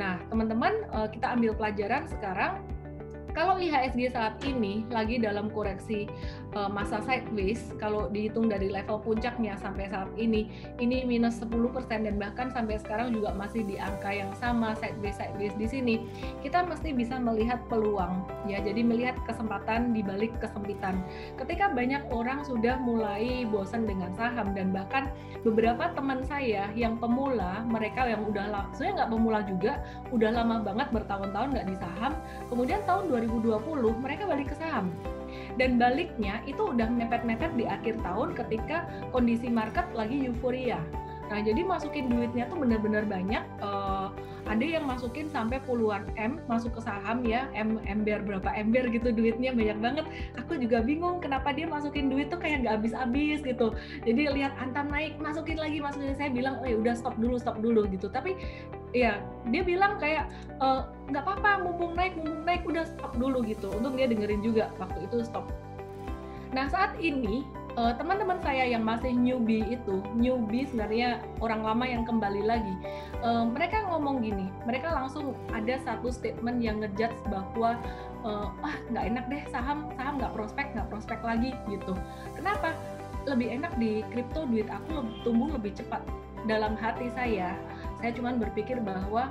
Nah 0.00 0.16
teman-teman 0.32 0.88
uh, 0.96 1.08
kita 1.12 1.36
ambil 1.36 1.52
pelajaran 1.52 2.08
sekarang. 2.08 2.64
Kalau 3.30 3.62
IHSG 3.62 4.10
saat 4.10 4.42
ini 4.42 4.82
lagi 4.90 5.22
dalam 5.22 5.54
koreksi 5.54 6.10
uh, 6.54 6.70
masa 6.70 6.98
sideways, 7.04 7.60
kalau 7.78 8.10
dihitung 8.10 8.50
dari 8.50 8.70
level 8.70 8.98
puncaknya 9.02 9.54
sampai 9.58 9.86
saat 9.90 10.10
ini, 10.18 10.50
ini 10.82 11.06
minus 11.06 11.38
10% 11.42 11.50
dan 11.88 12.16
bahkan 12.18 12.50
sampai 12.50 12.78
sekarang 12.80 13.14
juga 13.14 13.34
masih 13.34 13.62
di 13.66 13.78
angka 13.78 14.10
yang 14.10 14.30
sama 14.38 14.74
sideways 14.78 15.18
sideways 15.18 15.54
di 15.58 15.66
sini, 15.66 15.94
kita 16.42 16.66
mesti 16.66 16.94
bisa 16.94 17.18
melihat 17.18 17.62
peluang 17.70 18.26
ya. 18.50 18.58
Jadi 18.60 18.82
melihat 18.82 19.16
kesempatan 19.26 19.94
di 19.94 20.02
balik 20.02 20.34
kesempitan. 20.42 21.02
Ketika 21.38 21.70
banyak 21.70 22.02
orang 22.10 22.42
sudah 22.46 22.78
mulai 22.80 23.46
bosan 23.48 23.86
dengan 23.86 24.12
saham 24.14 24.52
dan 24.54 24.74
bahkan 24.74 25.10
beberapa 25.46 25.90
teman 25.94 26.22
saya 26.26 26.68
yang 26.74 26.98
pemula, 26.98 27.62
mereka 27.66 28.06
yang 28.06 28.26
udah 28.26 28.52
sebenarnya 28.74 29.04
nggak 29.04 29.12
pemula 29.12 29.40
juga, 29.46 29.72
udah 30.10 30.30
lama 30.34 30.56
banget 30.60 30.88
bertahun-tahun 30.90 31.48
nggak 31.54 31.68
di 31.70 31.76
saham, 31.78 32.12
kemudian 32.50 32.80
tahun 32.84 33.08
2020 33.08 34.02
mereka 34.02 34.22
balik 34.26 34.50
ke 34.50 34.56
saham 34.58 34.90
dan 35.60 35.76
baliknya 35.76 36.40
itu 36.48 36.72
udah 36.72 36.88
mepet-mepet 36.88 37.52
di 37.60 37.68
akhir 37.68 38.00
tahun 38.00 38.32
ketika 38.32 38.88
kondisi 39.12 39.52
market 39.52 39.84
lagi 39.92 40.24
euforia 40.24 40.80
Nah, 41.30 41.38
jadi 41.38 41.62
masukin 41.62 42.10
duitnya 42.10 42.50
tuh 42.50 42.58
benar-benar 42.58 43.06
banyak. 43.06 43.46
Uh, 43.62 44.10
ada 44.50 44.66
yang 44.66 44.82
masukin 44.82 45.30
sampai 45.30 45.62
puluhan 45.62 46.02
M 46.18 46.42
masuk 46.50 46.74
ke 46.74 46.80
saham 46.82 47.22
ya, 47.22 47.46
M 47.54 47.78
ember 47.86 48.18
berapa 48.26 48.50
ember 48.50 48.90
gitu 48.90 49.14
duitnya 49.14 49.54
banyak 49.54 49.78
banget. 49.78 50.06
Aku 50.42 50.58
juga 50.58 50.82
bingung 50.82 51.22
kenapa 51.22 51.54
dia 51.54 51.70
masukin 51.70 52.10
duit 52.10 52.34
tuh 52.34 52.42
kayak 52.42 52.66
nggak 52.66 52.82
habis-habis 52.82 53.46
gitu. 53.46 53.70
Jadi 54.02 54.26
lihat 54.26 54.50
antam 54.58 54.90
naik, 54.90 55.14
masukin 55.22 55.54
lagi, 55.54 55.78
masukin. 55.78 56.18
Saya 56.18 56.34
bilang, 56.34 56.58
ya 56.66 56.74
udah 56.74 56.94
stop 56.98 57.14
dulu, 57.22 57.38
stop 57.38 57.62
dulu 57.62 57.86
gitu. 57.94 58.10
Tapi 58.10 58.34
ya 58.90 59.22
dia 59.54 59.62
bilang 59.62 60.02
kayak 60.02 60.26
e, 60.58 60.66
nggak 61.14 61.22
uh, 61.22 61.26
apa-apa, 61.30 61.62
mumpung 61.62 61.94
naik, 61.94 62.18
mumpung 62.18 62.42
naik, 62.42 62.66
udah 62.66 62.82
stop 62.90 63.14
dulu 63.14 63.46
gitu. 63.46 63.70
Untuk 63.70 63.94
dia 63.94 64.10
dengerin 64.10 64.42
juga 64.42 64.74
waktu 64.82 65.06
itu 65.06 65.22
stop. 65.22 65.46
Nah 66.50 66.66
saat 66.66 66.98
ini 66.98 67.46
uh, 67.76 67.92
teman-teman 67.94 68.38
saya 68.42 68.66
yang 68.66 68.82
masih 68.82 69.12
newbie 69.14 69.66
itu, 69.70 70.02
newbie 70.16 70.66
sebenarnya 70.66 71.22
orang 71.38 71.62
lama 71.62 71.84
yang 71.86 72.02
kembali 72.06 72.42
lagi, 72.46 72.74
uh, 73.22 73.46
mereka 73.46 73.86
ngomong 73.90 74.24
gini, 74.24 74.48
mereka 74.66 74.90
langsung 74.90 75.36
ada 75.54 75.78
satu 75.84 76.10
statement 76.10 76.62
yang 76.62 76.82
ngejudge 76.82 77.14
bahwa 77.28 77.78
uh, 78.26 78.48
ah 78.64 78.76
nggak 78.90 79.04
enak 79.14 79.24
deh 79.28 79.42
saham 79.52 79.90
saham 79.96 80.18
nggak 80.18 80.32
prospek 80.34 80.66
nggak 80.74 80.88
prospek 80.88 81.20
lagi 81.22 81.50
gitu. 81.68 81.92
Kenapa? 82.34 82.74
Lebih 83.28 83.60
enak 83.60 83.72
di 83.76 84.00
kripto 84.08 84.48
duit 84.48 84.66
aku 84.72 85.04
tumbuh 85.22 85.52
lebih 85.52 85.76
cepat. 85.76 86.00
Dalam 86.48 86.72
hati 86.72 87.12
saya, 87.12 87.52
saya 88.00 88.16
cuma 88.16 88.32
berpikir 88.32 88.80
bahwa 88.80 89.28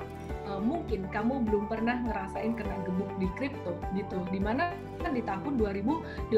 uh, 0.49 0.57
mungkin 0.57 1.05
kamu 1.13 1.45
belum 1.45 1.69
pernah 1.69 2.01
ngerasain 2.01 2.57
kena 2.57 2.81
gebuk 2.83 3.09
di 3.21 3.29
kripto 3.37 3.77
gitu. 3.93 4.17
Di 4.33 4.41
mana 4.41 4.73
kan 4.99 5.13
di 5.13 5.21
tahun 5.21 5.61
2018 5.61 6.33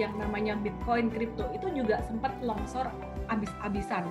yang 0.00 0.16
namanya 0.16 0.56
Bitcoin 0.56 1.12
kripto 1.12 1.44
itu 1.52 1.68
juga 1.76 2.00
sempat 2.08 2.32
longsor 2.40 2.88
abis-abisan. 3.28 4.08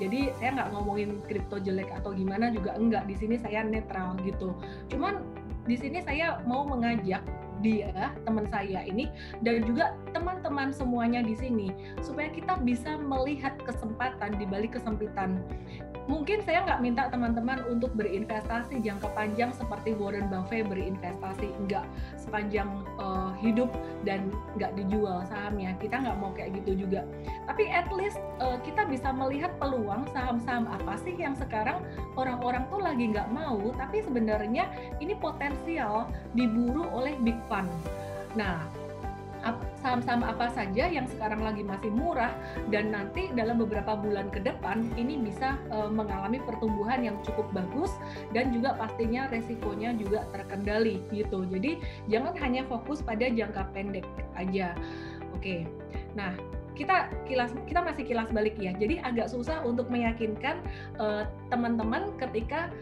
Jadi 0.00 0.32
saya 0.40 0.56
nggak 0.56 0.68
ngomongin 0.72 1.20
kripto 1.28 1.60
jelek 1.60 1.92
atau 1.92 2.16
gimana 2.16 2.48
juga 2.48 2.72
enggak. 2.74 3.04
Di 3.04 3.14
sini 3.14 3.36
saya 3.36 3.62
netral 3.62 4.16
gitu. 4.24 4.56
Cuman 4.88 5.20
di 5.64 5.76
sini 5.76 6.00
saya 6.00 6.40
mau 6.48 6.64
mengajak 6.64 7.24
dia 7.64 8.12
teman 8.28 8.44
saya 8.52 8.84
ini 8.84 9.08
dan 9.40 9.64
juga 9.64 9.96
teman-teman 10.12 10.68
semuanya 10.68 11.24
di 11.24 11.32
sini 11.32 11.72
supaya 12.04 12.28
kita 12.28 12.60
bisa 12.60 13.00
melihat 13.00 13.56
kesempatan 13.64 14.36
di 14.36 14.44
balik 14.44 14.76
kesempitan. 14.76 15.40
Mungkin 16.04 16.44
saya 16.44 16.68
nggak 16.68 16.84
minta 16.84 17.08
teman-teman 17.08 17.64
untuk 17.64 17.96
berinvestasi 17.96 18.84
jangka 18.84 19.08
panjang 19.16 19.56
seperti 19.56 19.96
Warren 19.96 20.28
Buffett 20.28 20.68
berinvestasi 20.68 21.48
nggak 21.64 21.88
sepanjang 22.20 22.68
uh, 23.00 23.32
hidup 23.40 23.72
dan 24.04 24.28
nggak 24.60 24.76
dijual 24.76 25.24
sahamnya. 25.24 25.72
Kita 25.80 26.04
nggak 26.04 26.20
mau 26.20 26.28
kayak 26.36 26.60
gitu 26.60 26.84
juga. 26.84 27.08
Tapi 27.48 27.72
at 27.72 27.88
least 27.88 28.20
uh, 28.36 28.60
kita 28.60 28.84
bisa 28.84 29.16
melihat 29.16 29.56
peluang 29.56 30.04
saham-saham 30.12 30.68
apa 30.68 31.00
sih 31.00 31.16
yang 31.16 31.32
sekarang 31.32 31.80
orang-orang 32.20 32.68
tuh 32.68 32.84
lagi 32.84 33.04
nggak 33.10 33.30
mau 33.32 33.56
tapi 33.80 34.04
sebenarnya 34.04 34.68
ini 35.00 35.14
potensial 35.16 36.10
diburu 36.36 36.84
oleh 36.90 37.16
big 37.22 37.38
nah 38.34 38.66
saham-saham 39.84 40.24
apa 40.24 40.48
saja 40.56 40.88
yang 40.88 41.04
sekarang 41.04 41.44
lagi 41.44 41.60
masih 41.60 41.92
murah 41.92 42.32
dan 42.72 42.88
nanti 42.88 43.28
dalam 43.36 43.60
beberapa 43.60 43.92
bulan 43.92 44.32
ke 44.32 44.40
depan 44.40 44.80
ini 44.96 45.20
bisa 45.20 45.60
uh, 45.68 45.92
mengalami 45.92 46.40
pertumbuhan 46.40 47.04
yang 47.04 47.20
cukup 47.20 47.44
bagus 47.52 47.92
dan 48.32 48.48
juga 48.48 48.72
pastinya 48.80 49.28
resikonya 49.28 49.92
juga 49.92 50.24
terkendali 50.32 51.04
gitu. 51.12 51.44
Jadi 51.44 51.84
jangan 52.08 52.32
hanya 52.40 52.64
fokus 52.64 53.04
pada 53.04 53.28
jangka 53.28 53.68
pendek 53.76 54.08
aja. 54.40 54.72
Oke. 55.36 55.68
Nah, 56.16 56.32
kita 56.72 57.12
kilas 57.28 57.52
kita 57.68 57.84
masih 57.84 58.08
kilas 58.08 58.32
balik 58.32 58.56
ya. 58.56 58.72
Jadi 58.72 59.04
agak 59.04 59.28
susah 59.28 59.60
untuk 59.68 59.92
meyakinkan 59.92 60.64
eh, 60.96 61.22
teman-teman 61.52 62.08
uh, 62.08 62.16
ketika 62.24 62.72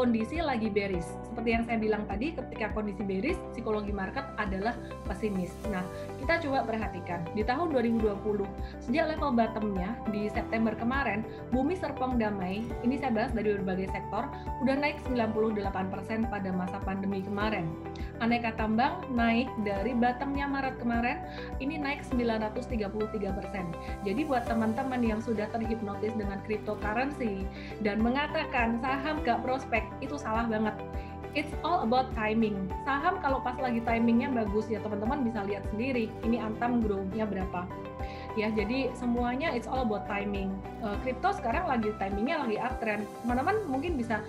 kondisi 0.00 0.40
lagi 0.40 0.72
bearish. 0.72 1.04
Seperti 1.28 1.52
yang 1.52 1.68
saya 1.68 1.76
bilang 1.76 2.08
tadi, 2.08 2.32
ketika 2.32 2.72
kondisi 2.72 3.04
bearish, 3.04 3.36
psikologi 3.52 3.92
market 3.92 4.24
adalah 4.40 4.72
pesimis. 5.04 5.52
Nah, 5.68 5.84
kita 6.16 6.40
coba 6.48 6.64
perhatikan, 6.64 7.20
di 7.36 7.44
tahun 7.44 7.68
2020, 7.76 8.48
sejak 8.80 9.12
level 9.12 9.36
bottomnya 9.36 9.92
di 10.08 10.32
September 10.32 10.72
kemarin, 10.72 11.20
bumi 11.52 11.76
serpong 11.76 12.16
damai, 12.16 12.64
ini 12.80 12.96
saya 12.96 13.12
bahas 13.12 13.36
dari 13.36 13.60
berbagai 13.60 13.92
sektor, 13.92 14.24
udah 14.64 14.76
naik 14.80 14.96
98% 15.04 16.32
pada 16.32 16.48
masa 16.48 16.80
pandemi 16.80 17.20
kemarin. 17.20 17.68
Aneka 18.24 18.56
tambang 18.56 19.04
naik 19.12 19.52
dari 19.68 19.92
bottomnya 19.92 20.48
Maret 20.48 20.80
kemarin, 20.80 21.20
ini 21.60 21.76
naik 21.76 22.08
933%. 22.08 22.88
Jadi 24.08 24.20
buat 24.24 24.48
teman-teman 24.48 25.04
yang 25.04 25.20
sudah 25.20 25.44
terhipnotis 25.52 26.16
dengan 26.16 26.40
cryptocurrency 26.48 27.44
dan 27.84 28.00
mengatakan 28.00 28.80
saham 28.80 29.20
gak 29.24 29.44
prospek, 29.44 29.89
itu 29.98 30.14
salah 30.14 30.46
banget 30.46 30.74
it's 31.34 31.54
all 31.62 31.86
about 31.86 32.10
timing. 32.18 32.66
Saham 32.82 33.22
kalau 33.22 33.38
pas 33.42 33.54
lagi 33.58 33.78
timingnya 33.86 34.30
bagus 34.34 34.66
ya 34.66 34.82
teman-teman 34.82 35.22
bisa 35.22 35.46
lihat 35.46 35.62
sendiri. 35.70 36.10
Ini 36.26 36.42
antam 36.42 36.82
grow-nya 36.82 37.26
berapa. 37.26 37.66
Ya, 38.34 38.50
jadi 38.50 38.90
semuanya 38.96 39.54
it's 39.54 39.70
all 39.70 39.86
about 39.86 40.06
timing. 40.10 40.50
Kripto 41.06 41.30
uh, 41.30 41.34
sekarang 41.36 41.70
lagi 41.70 41.94
timingnya 42.02 42.46
lagi 42.46 42.56
uptrend. 42.58 43.06
Teman-teman 43.22 43.56
mungkin 43.70 43.94
bisa 43.94 44.22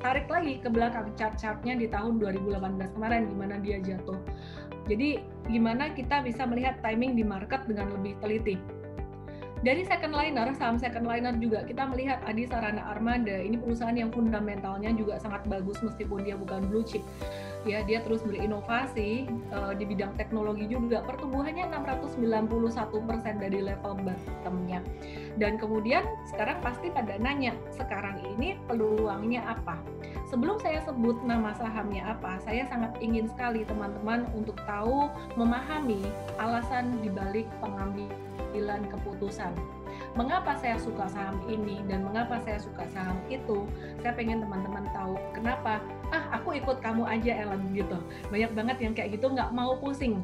tarik 0.00 0.32
lagi 0.32 0.56
ke 0.64 0.68
belakang 0.72 1.12
chart-chartnya 1.20 1.76
di 1.76 1.86
tahun 1.92 2.16
2018 2.16 2.96
kemarin 2.96 3.28
gimana 3.28 3.54
dia 3.60 3.76
jatuh. 3.84 4.16
Jadi 4.88 5.20
gimana 5.52 5.92
kita 5.92 6.24
bisa 6.24 6.48
melihat 6.48 6.80
timing 6.80 7.14
di 7.14 7.22
market 7.22 7.68
dengan 7.68 7.92
lebih 7.92 8.16
teliti 8.24 8.56
dari 9.60 9.84
second 9.84 10.16
liner, 10.16 10.56
saham 10.56 10.80
second 10.80 11.04
liner 11.04 11.36
juga 11.36 11.60
kita 11.68 11.84
melihat 11.84 12.24
Adi 12.24 12.48
Sarana 12.48 12.80
Armada. 12.96 13.36
Ini 13.44 13.60
perusahaan 13.60 13.92
yang 13.92 14.08
fundamentalnya 14.08 14.88
juga 14.96 15.20
sangat 15.20 15.44
bagus 15.52 15.76
meskipun 15.84 16.24
dia 16.24 16.32
bukan 16.32 16.64
blue 16.72 16.80
chip. 16.80 17.04
Ya, 17.68 17.84
dia 17.84 18.00
terus 18.00 18.24
berinovasi 18.24 19.28
uh, 19.52 19.76
di 19.76 19.84
bidang 19.84 20.16
teknologi 20.16 20.64
juga. 20.64 21.04
Pertumbuhannya 21.04 21.68
691% 21.68 22.48
dari 23.36 23.60
level 23.60 24.00
bottomnya. 24.00 24.80
Dan 25.36 25.60
kemudian 25.60 26.08
sekarang 26.32 26.56
pasti 26.64 26.88
pada 26.88 27.20
nanya, 27.20 27.52
sekarang 27.68 28.24
ini 28.32 28.56
peluangnya 28.64 29.44
apa? 29.44 29.76
Sebelum 30.32 30.56
saya 30.64 30.80
sebut 30.88 31.20
nama 31.20 31.52
sahamnya 31.52 32.16
apa, 32.16 32.40
saya 32.40 32.64
sangat 32.64 32.96
ingin 33.04 33.28
sekali 33.28 33.68
teman-teman 33.68 34.24
untuk 34.32 34.56
tahu, 34.64 35.12
memahami 35.36 36.00
alasan 36.40 36.96
dibalik 37.04 37.44
pengambilan 37.60 38.29
pengambilan 38.50 38.82
keputusan. 38.90 39.54
Mengapa 40.18 40.58
saya 40.58 40.74
suka 40.74 41.06
saham 41.06 41.38
ini 41.46 41.78
dan 41.86 42.02
mengapa 42.02 42.42
saya 42.42 42.58
suka 42.58 42.82
saham 42.90 43.14
itu? 43.30 43.62
Saya 44.02 44.10
pengen 44.18 44.42
teman-teman 44.42 44.82
tahu 44.90 45.14
kenapa. 45.30 45.78
Ah, 46.10 46.34
aku 46.34 46.58
ikut 46.58 46.82
kamu 46.82 47.06
aja 47.06 47.46
Ellen 47.46 47.70
gitu. 47.70 47.94
Banyak 48.34 48.50
banget 48.58 48.76
yang 48.82 48.92
kayak 48.98 49.14
gitu 49.14 49.30
nggak 49.30 49.54
mau 49.54 49.78
pusing. 49.78 50.18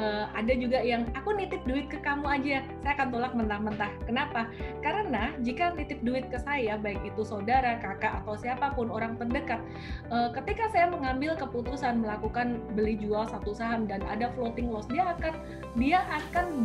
Uh, 0.00 0.28
ada 0.32 0.54
juga 0.56 0.80
yang 0.80 1.04
aku 1.12 1.34
nitip 1.34 1.60
duit 1.68 1.90
ke 1.90 1.98
kamu 2.00 2.24
aja, 2.24 2.62
saya 2.80 2.92
akan 2.96 3.08
tolak 3.10 3.32
mentah-mentah. 3.36 3.90
Kenapa? 4.08 4.48
Karena 4.80 5.34
jika 5.44 5.76
nitip 5.76 6.00
duit 6.06 6.24
ke 6.30 6.40
saya, 6.40 6.78
baik 6.78 7.04
itu 7.04 7.20
saudara, 7.26 7.76
kakak, 7.82 8.22
atau 8.22 8.38
siapa 8.38 8.72
pun 8.72 8.88
orang 8.88 9.18
terdekat, 9.20 9.60
uh, 10.08 10.32
ketika 10.32 10.72
saya 10.72 10.88
mengambil 10.88 11.36
keputusan 11.36 12.00
melakukan 12.00 12.64
beli 12.72 12.96
jual 12.96 13.28
satu 13.28 13.52
saham 13.52 13.84
dan 13.84 14.00
ada 14.08 14.32
floating 14.32 14.72
loss, 14.72 14.88
dia 14.88 15.04
akan 15.16 15.34
dia 15.76 16.00
akan 16.08 16.64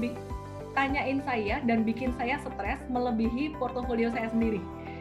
tanyain 0.76 1.24
saya 1.24 1.64
dan 1.64 1.88
bikin 1.88 2.12
saya 2.20 2.38
stres 2.44 2.84
melebihi 2.92 3.56
portofolio 3.56 4.12
saya 4.12 4.28
sendiri. 4.30 4.60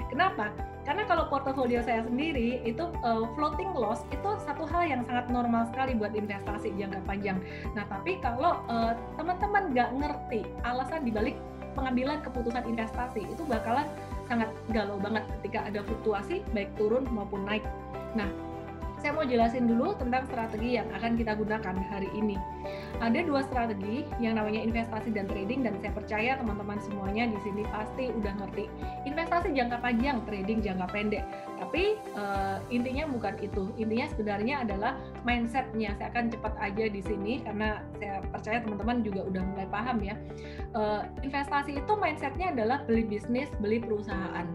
Kenapa? 0.09 0.55
Karena 0.85 1.09
kalau 1.09 1.27
portofolio 1.33 1.81
saya 1.81 2.05
sendiri 2.05 2.61
itu 2.63 2.85
uh, 3.03 3.25
floating 3.35 3.73
loss 3.73 4.05
itu 4.13 4.31
satu 4.45 4.69
hal 4.69 4.85
yang 4.85 5.03
sangat 5.09 5.27
normal 5.33 5.65
sekali 5.73 5.97
buat 5.97 6.13
investasi 6.13 6.77
jangka 6.77 7.01
panjang. 7.09 7.41
Nah, 7.73 7.89
tapi 7.89 8.21
kalau 8.21 8.63
uh, 8.69 8.93
teman-teman 9.17 9.73
nggak 9.73 9.91
ngerti 9.97 10.41
alasan 10.63 11.09
dibalik 11.09 11.35
pengambilan 11.75 12.23
keputusan 12.23 12.63
investasi 12.69 13.27
itu 13.27 13.43
bakalan 13.49 13.89
sangat 14.31 14.53
galau 14.71 14.97
banget 15.01 15.27
ketika 15.41 15.67
ada 15.67 15.81
fluktuasi 15.83 16.45
baik 16.53 16.71
turun 16.77 17.09
maupun 17.11 17.43
naik. 17.49 17.65
Nah, 18.15 18.29
saya 19.05 19.21
mau 19.21 19.29
jelasin 19.29 19.69
dulu 19.69 19.93
tentang 20.01 20.25
strategi 20.25 20.81
yang 20.81 20.89
akan 20.97 21.21
kita 21.21 21.37
gunakan 21.37 21.77
hari 21.93 22.09
ini. 22.17 22.41
Ada 23.05 23.21
dua 23.29 23.45
strategi 23.45 24.09
yang 24.17 24.41
namanya 24.41 24.65
investasi 24.65 25.13
dan 25.13 25.29
trading 25.29 25.61
dan 25.61 25.77
saya 25.85 25.93
percaya 25.93 26.41
teman-teman 26.41 26.81
semuanya 26.81 27.29
di 27.29 27.37
sini 27.45 27.69
pasti 27.69 28.09
udah 28.09 28.33
ngerti. 28.41 28.65
Investasi 29.05 29.53
jangka 29.53 29.85
panjang, 29.85 30.25
trading 30.25 30.65
jangka 30.65 30.89
pendek. 30.89 31.21
Tapi 31.61 32.01
uh, 32.17 32.65
intinya 32.73 33.05
bukan 33.13 33.37
itu. 33.45 33.69
Intinya 33.77 34.09
sebenarnya 34.09 34.65
adalah 34.65 34.97
mindsetnya. 35.29 35.93
Saya 36.01 36.09
akan 36.09 36.33
cepat 36.33 36.57
aja 36.65 36.85
di 36.89 37.05
sini 37.05 37.45
karena 37.45 37.85
saya 38.01 38.25
percaya 38.33 38.65
teman-teman 38.65 39.05
juga 39.05 39.21
udah 39.29 39.43
mulai 39.53 39.69
paham 39.69 40.01
ya. 40.01 40.17
Uh, 40.73 41.05
investasi 41.21 41.77
itu 41.77 41.93
mindsetnya 41.93 42.57
adalah 42.57 42.81
beli 42.89 43.05
bisnis, 43.05 43.53
beli 43.61 43.85
perusahaan. 43.85 44.49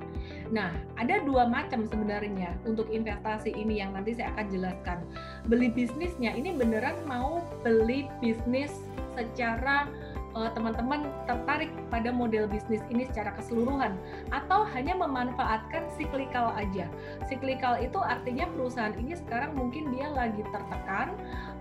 Nah, 0.50 0.74
ada 0.98 1.22
dua 1.22 1.46
macam 1.46 1.86
sebenarnya 1.86 2.58
untuk 2.66 2.90
investasi 2.90 3.54
ini 3.54 3.78
yang 3.86 3.94
nanti 3.94 4.18
saya 4.18 4.34
akan 4.34 4.39
jelaskan. 4.48 5.04
Beli 5.52 5.68
bisnisnya 5.74 6.32
ini 6.32 6.56
beneran 6.56 6.96
mau 7.04 7.44
beli 7.66 8.08
bisnis 8.24 8.72
secara 9.20 9.90
uh, 10.38 10.50
teman-teman 10.54 11.10
tertarik 11.26 11.72
pada 11.90 12.14
model 12.14 12.46
bisnis 12.46 12.82
ini 12.94 13.08
secara 13.10 13.34
keseluruhan 13.38 13.98
atau 14.30 14.66
hanya 14.76 14.94
memanfaatkan 14.98 15.90
siklikal 15.98 16.54
aja. 16.54 16.86
Siklikal 17.28 17.82
itu 17.82 17.98
artinya 18.00 18.46
perusahaan 18.54 18.96
ini 18.98 19.18
sekarang 19.18 19.58
mungkin 19.58 19.90
dia 19.94 20.10
lagi 20.14 20.42
tertekan, 20.54 21.14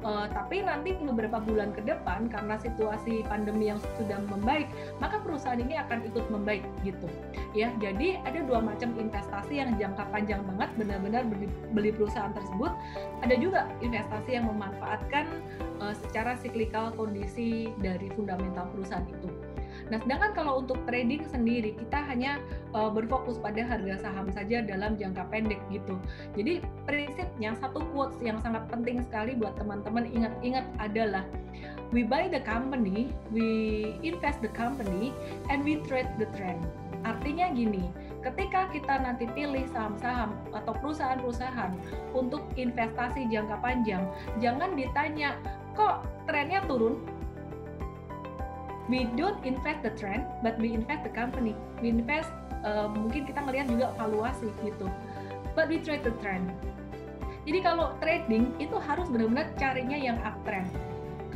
uh, 0.02 0.26
tapi 0.30 0.62
nanti 0.62 0.94
beberapa 0.98 1.42
bulan 1.42 1.74
ke 1.74 1.82
depan 1.82 2.30
karena 2.30 2.58
situasi 2.60 3.26
pandemi 3.26 3.70
yang 3.70 3.80
sudah 3.98 4.18
membaik, 4.28 4.68
maka 5.02 5.18
perusahaan 5.22 5.58
ini 5.58 5.78
akan 5.78 6.06
ikut 6.06 6.26
membaik 6.30 6.64
gitu. 6.86 7.06
Ya, 7.56 7.72
jadi 7.82 8.22
ada 8.22 8.44
dua 8.44 8.60
macam 8.62 8.94
investasi 8.94 9.58
yang 9.58 9.74
jangka 9.80 10.06
panjang 10.10 10.42
banget 10.44 10.70
benar-benar 10.78 11.22
beli, 11.26 11.46
beli 11.72 11.90
perusahaan 11.94 12.34
tersebut. 12.34 12.72
Ada 13.24 13.34
juga 13.38 13.66
investasi 13.82 14.38
yang 14.38 14.46
memanfaatkan 14.46 15.26
uh, 15.82 15.94
secara 16.06 16.38
siklikal 16.38 16.94
kondisi 16.94 17.72
dari 17.80 18.10
fundamental 18.14 18.68
perusahaan 18.74 19.06
itu. 19.06 19.30
Nah, 19.88 19.98
sedangkan 20.02 20.34
kalau 20.34 20.60
untuk 20.60 20.82
trading 20.84 21.22
sendiri 21.30 21.78
kita 21.78 22.02
hanya 22.10 22.42
uh, 22.74 22.90
berfokus 22.90 23.38
pada 23.38 23.62
harga 23.62 24.02
saham 24.02 24.28
saja 24.34 24.60
dalam 24.66 24.98
jangka 24.98 25.24
pendek 25.30 25.62
gitu. 25.70 25.96
Jadi 26.34 26.60
prinsipnya 26.84 27.54
satu 27.56 27.82
quotes 27.94 28.18
yang 28.20 28.42
sangat 28.42 28.66
penting 28.68 29.00
sekali 29.06 29.38
buat 29.38 29.54
teman-teman 29.56 30.10
ingat-ingat 30.10 30.66
adalah 30.82 31.24
we 31.90 32.04
buy 32.04 32.28
the 32.28 32.42
company, 32.44 33.08
we 33.32 33.94
invest 34.04 34.44
the 34.44 34.52
company, 34.52 35.14
and 35.48 35.64
we 35.64 35.80
trade 35.88 36.08
the 36.20 36.28
trend. 36.36 36.60
Artinya 37.06 37.54
gini, 37.54 37.88
ketika 38.20 38.68
kita 38.74 39.00
nanti 39.00 39.30
pilih 39.32 39.64
saham-saham 39.70 40.34
atau 40.50 40.74
perusahaan-perusahaan 40.82 41.72
untuk 42.12 42.42
investasi 42.58 43.30
jangka 43.30 43.56
panjang, 43.62 44.02
jangan 44.42 44.74
ditanya 44.74 45.38
kok 45.78 46.04
trennya 46.26 46.60
turun, 46.66 46.98
we 48.88 49.04
don't 49.16 49.38
invest 49.44 49.84
the 49.84 49.92
trend, 49.94 50.24
but 50.42 50.56
we 50.58 50.72
invest 50.72 51.04
the 51.04 51.12
company. 51.12 51.54
We 51.84 51.92
invest 51.92 52.32
uh, 52.64 52.88
mungkin 52.88 53.28
kita 53.28 53.44
ngelihat 53.44 53.68
juga 53.68 53.92
valuasi 54.00 54.48
gitu. 54.64 54.88
But 55.52 55.68
we 55.68 55.78
trade 55.84 56.02
the 56.02 56.16
trend. 56.24 56.48
Jadi 57.44 57.64
kalau 57.64 57.96
trading 58.00 58.52
itu 58.60 58.76
harus 58.76 59.08
benar-benar 59.08 59.48
carinya 59.56 59.96
yang 59.96 60.20
uptrend 60.20 60.68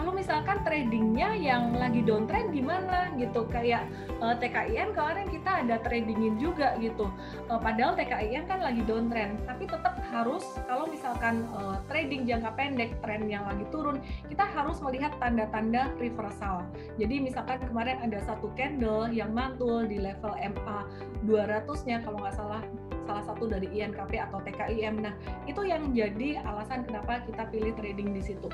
kalau 0.02 0.18
misalkan 0.18 0.58
tradingnya 0.66 1.30
yang 1.38 1.78
lagi 1.78 2.02
downtrend 2.02 2.50
gimana 2.50 3.14
gitu? 3.22 3.46
Kayak 3.46 3.86
uh, 4.18 4.34
eh, 4.34 4.50
TKIN 4.50 4.98
kemarin 4.98 5.30
kita 5.30 5.62
ada 5.62 5.78
tradingin 5.78 6.42
juga 6.42 6.74
gitu. 6.82 7.06
Uh, 7.46 7.54
padahal 7.62 7.94
TKIN 7.94 8.50
kan 8.50 8.66
lagi 8.66 8.82
downtrend 8.82 9.38
tapi 9.46 9.70
tetap 9.70 10.02
harus 10.10 10.42
kalau 10.66 10.90
misalkan 10.90 11.46
uh, 11.54 11.78
trading 11.86 12.26
jangka 12.26 12.50
pendek 12.58 12.98
tren 12.98 13.30
yang 13.30 13.46
lagi 13.46 13.62
turun 13.70 14.02
kita 14.26 14.42
harus 14.42 14.82
melihat 14.82 15.14
tanda-tanda 15.22 15.94
reversal. 16.02 16.66
Jadi 16.98 17.22
misalkan 17.22 17.62
kemarin 17.62 18.02
ada 18.02 18.18
satu 18.26 18.50
candle 18.58 19.06
yang 19.14 19.30
mantul 19.30 19.86
di 19.86 20.02
level 20.02 20.34
MA 20.34 20.82
200 21.30 21.62
nya 21.86 22.02
kalau 22.02 22.18
nggak 22.18 22.34
salah 22.34 22.62
salah 23.04 23.24
satu 23.26 23.50
dari 23.50 23.68
INKP 23.70 24.18
atau 24.18 24.38
TKIM. 24.42 25.02
Nah, 25.02 25.14
itu 25.44 25.62
yang 25.66 25.90
jadi 25.92 26.42
alasan 26.46 26.86
kenapa 26.86 27.22
kita 27.26 27.48
pilih 27.50 27.72
trading 27.76 28.14
di 28.14 28.22
situ. 28.22 28.48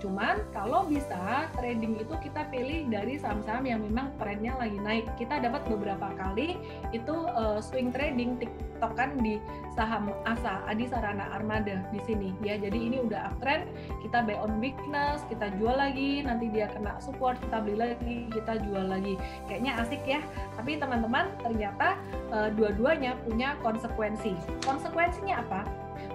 Cuman 0.00 0.40
kalau 0.56 0.88
bisa 0.88 1.48
trading 1.54 2.00
itu 2.00 2.14
kita 2.24 2.48
pilih 2.48 2.88
dari 2.88 3.20
saham-saham 3.20 3.64
yang 3.68 3.80
memang 3.84 4.12
trennya 4.16 4.56
lagi 4.56 4.78
naik. 4.80 5.06
Kita 5.20 5.38
dapat 5.38 5.68
beberapa 5.68 6.12
kali 6.16 6.56
itu 6.96 7.16
uh, 7.36 7.60
swing 7.60 7.92
trading 7.92 8.40
tiktokan 8.40 9.20
di 9.20 9.36
saham 9.76 10.12
ASA 10.24 10.64
Adi 10.66 10.88
Sarana 10.88 11.30
Armada 11.36 11.84
di 11.92 12.00
sini 12.08 12.32
ya. 12.40 12.56
Jadi 12.56 12.78
ini 12.90 12.96
udah 13.04 13.32
uptrend, 13.32 13.68
kita 14.00 14.24
buy 14.24 14.36
on 14.40 14.58
weakness, 14.58 15.22
kita 15.28 15.52
jual 15.60 15.76
lagi, 15.76 16.24
nanti 16.24 16.48
dia 16.48 16.72
kena 16.72 16.96
support, 16.98 17.36
kita 17.44 17.60
beli 17.60 17.76
lagi, 17.76 18.16
kita 18.32 18.56
jual 18.64 18.88
lagi. 18.88 19.14
Kayaknya 19.46 19.72
asik 19.84 20.02
ya. 20.08 20.20
Tapi 20.56 20.80
teman-teman 20.80 21.28
ternyata 21.44 22.00
uh, 22.32 22.48
dua-duanya 22.56 23.20
punya 23.28 23.54
konsekuensi. 23.90 24.38
Konsekuensinya 24.62 25.42
apa? 25.42 25.62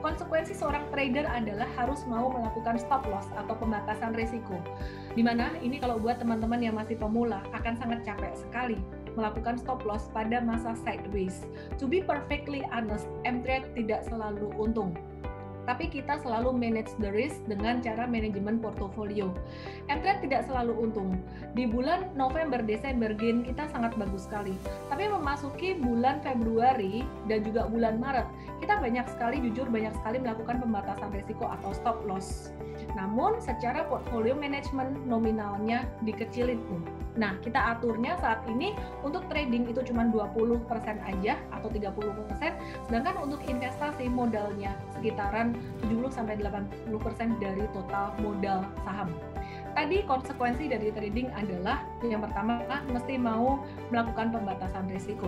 konsekuensi 0.02 0.54
seorang 0.54 0.86
trader 0.94 1.26
adalah 1.30 1.66
harus 1.78 2.06
mau 2.10 2.30
melakukan 2.30 2.78
stop 2.78 3.06
loss 3.10 3.26
atau 3.38 3.58
pembatasan 3.58 4.14
risiko. 4.14 4.58
Di 5.14 5.22
mana 5.22 5.54
ini 5.62 5.82
kalau 5.82 5.98
buat 5.98 6.22
teman-teman 6.22 6.62
yang 6.62 6.78
masih 6.78 6.98
pemula 6.98 7.42
akan 7.54 7.74
sangat 7.78 8.06
capek 8.06 8.34
sekali 8.38 8.78
melakukan 9.18 9.58
stop 9.58 9.82
loss 9.86 10.10
pada 10.14 10.42
masa 10.42 10.78
sideways. 10.86 11.46
To 11.82 11.90
be 11.90 12.06
perfectly 12.06 12.62
honest, 12.70 13.08
M-Trade 13.24 13.74
tidak 13.74 14.06
selalu 14.06 14.52
untung 14.58 14.94
tapi 15.66 15.90
kita 15.90 16.22
selalu 16.22 16.54
manage 16.54 16.94
the 17.02 17.10
risk 17.10 17.42
dengan 17.50 17.82
cara 17.82 18.06
manajemen 18.06 18.62
portofolio. 18.62 19.34
MTrade 19.90 20.26
tidak 20.26 20.46
selalu 20.48 20.74
untung. 20.78 21.18
Di 21.58 21.66
bulan 21.66 22.14
November, 22.14 22.62
Desember 22.62 23.12
gain 23.12 23.42
kita 23.42 23.68
sangat 23.74 23.98
bagus 23.98 24.30
sekali. 24.30 24.54
Tapi 24.88 25.10
memasuki 25.10 25.78
bulan 25.78 26.22
Februari 26.22 27.04
dan 27.28 27.42
juga 27.44 27.68
bulan 27.68 27.98
Maret, 27.98 28.28
kita 28.62 28.80
banyak 28.80 29.06
sekali 29.12 29.42
jujur 29.42 29.68
banyak 29.68 29.94
sekali 30.02 30.22
melakukan 30.22 30.62
pembatasan 30.62 31.10
risiko 31.12 31.50
atau 31.50 31.74
stop 31.74 31.98
loss. 32.06 32.54
Namun 32.94 33.42
secara 33.44 33.84
portfolio 33.90 34.38
management 34.38 35.04
nominalnya 35.10 35.90
dikecilin 36.06 36.62
tuh. 36.70 36.82
Nah, 37.16 37.40
kita 37.40 37.80
aturnya 37.80 38.20
saat 38.20 38.44
ini 38.52 38.76
untuk 39.00 39.24
trading 39.32 39.72
itu 39.72 39.80
cuma 39.88 40.04
20% 40.12 40.68
aja 41.00 41.40
atau 41.56 41.72
30%, 41.72 42.52
sedangkan 42.92 43.16
untuk 43.24 43.40
investasi 43.48 44.12
modalnya 44.12 44.76
sekitaran 44.92 45.55
70 45.86 46.12
sampai 46.12 46.36
80% 46.40 47.42
dari 47.42 47.66
total 47.72 48.14
modal 48.22 48.64
saham. 48.84 49.10
Tadi 49.76 50.08
konsekuensi 50.08 50.72
dari 50.72 50.88
trading 50.96 51.36
adalah 51.36 51.84
yang 52.06 52.24
pertama 52.24 52.64
mesti 52.88 53.20
mau 53.20 53.60
melakukan 53.92 54.32
pembatasan 54.32 54.88
risiko. 54.88 55.28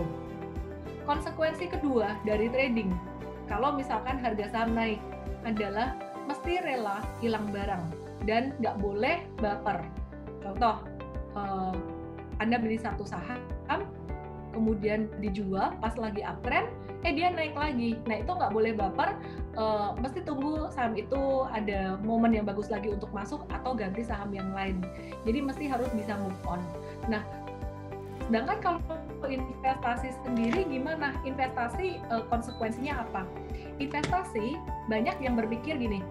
Konsekuensi 1.04 1.68
kedua 1.68 2.16
dari 2.24 2.48
trading, 2.48 2.92
kalau 3.48 3.76
misalkan 3.76 4.20
harga 4.20 4.48
saham 4.52 4.76
naik 4.76 5.00
adalah 5.44 5.96
mesti 6.28 6.60
rela 6.60 7.00
hilang 7.24 7.48
barang 7.48 7.84
dan 8.28 8.52
nggak 8.60 8.76
boleh 8.80 9.24
baper. 9.40 9.80
Contoh, 10.44 10.84
uh, 11.36 11.76
Anda 12.40 12.60
beli 12.60 12.76
satu 12.76 13.08
saham, 13.08 13.40
kemudian 14.52 15.08
dijual 15.22 15.76
pas 15.78 15.94
lagi 15.96 16.24
uptrend, 16.24 16.68
eh 17.06 17.12
dia 17.14 17.30
naik 17.30 17.54
lagi. 17.54 17.98
Nah 18.06 18.22
itu 18.22 18.30
nggak 18.30 18.52
boleh 18.52 18.72
baper, 18.74 19.14
uh, 19.58 19.94
mesti 19.98 20.22
tunggu 20.24 20.70
saham 20.74 20.98
itu 20.98 21.46
ada 21.50 21.98
momen 22.02 22.34
yang 22.34 22.46
bagus 22.46 22.68
lagi 22.68 22.90
untuk 22.90 23.10
masuk 23.14 23.44
atau 23.50 23.74
ganti 23.74 24.02
saham 24.02 24.30
yang 24.34 24.50
lain. 24.54 24.82
Jadi 25.26 25.38
mesti 25.42 25.64
harus 25.70 25.88
bisa 25.94 26.18
move 26.18 26.40
on. 26.46 26.60
Nah, 27.06 27.22
sedangkan 28.28 28.58
kalau 28.60 28.80
investasi 29.26 30.14
sendiri 30.26 30.66
gimana? 30.66 31.14
Investasi 31.22 32.02
uh, 32.10 32.26
konsekuensinya 32.28 33.06
apa? 33.08 33.22
Investasi 33.78 34.58
banyak 34.90 35.16
yang 35.22 35.38
berpikir 35.38 35.78
gini, 35.78 36.02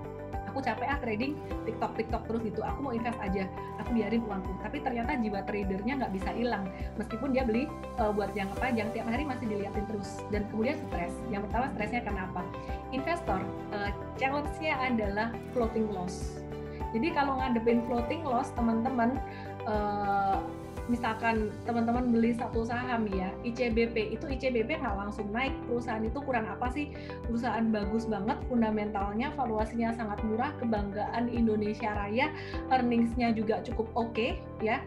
aku 0.58 0.66
capek 0.66 0.90
ah 0.90 0.98
trading 0.98 1.38
TikTok 1.70 1.94
TikTok 1.94 2.26
terus 2.26 2.42
gitu 2.42 2.66
aku 2.66 2.90
mau 2.90 2.94
invest 2.98 3.22
aja 3.22 3.46
aku 3.78 3.94
biarin 3.94 4.26
uangku. 4.26 4.50
Tapi 4.66 4.82
ternyata 4.82 5.14
jiwa 5.22 5.46
tradernya 5.46 5.94
nggak 6.02 6.14
bisa 6.18 6.34
hilang 6.34 6.66
meskipun 6.98 7.30
dia 7.30 7.46
beli 7.46 7.70
uh, 8.02 8.10
buat 8.10 8.34
apa 8.34 8.74
yang 8.74 8.90
tiap 8.90 9.06
hari 9.06 9.22
masih 9.22 9.46
dilihatin 9.46 9.86
terus 9.86 10.18
dan 10.34 10.50
kemudian 10.50 10.82
stres. 10.90 11.14
Yang 11.30 11.46
pertama 11.46 11.66
stresnya 11.78 12.02
karena 12.02 12.22
apa 12.26 12.42
investor 12.90 13.40
uh, 13.70 13.94
challenge-nya 14.18 14.74
adalah 14.82 15.30
floating 15.54 15.86
loss. 15.94 16.42
Jadi 16.90 17.14
kalau 17.14 17.38
ngadepin 17.38 17.86
floating 17.86 18.26
loss 18.26 18.50
teman-teman 18.58 19.22
uh, 19.70 20.42
misalkan 20.88 21.52
teman-teman 21.68 22.12
beli 22.12 22.32
satu 22.36 22.64
saham 22.64 23.08
ya 23.12 23.32
ICBP 23.44 24.16
itu 24.16 24.26
ICBP 24.28 24.80
nggak 24.80 24.96
langsung 24.96 25.28
naik. 25.32 25.54
Perusahaan 25.68 26.04
itu 26.04 26.20
kurang 26.24 26.48
apa 26.48 26.72
sih? 26.72 26.92
Perusahaan 27.28 27.68
bagus 27.72 28.08
banget 28.08 28.40
fundamentalnya 28.48 29.32
valuasinya 29.36 29.94
sangat 29.96 30.20
murah 30.24 30.52
kebanggaan 30.60 31.28
Indonesia 31.32 31.92
Raya 31.94 32.32
earningsnya 32.72 33.36
juga 33.36 33.62
cukup 33.64 33.88
oke 33.96 34.12
okay, 34.16 34.32
ya. 34.64 34.80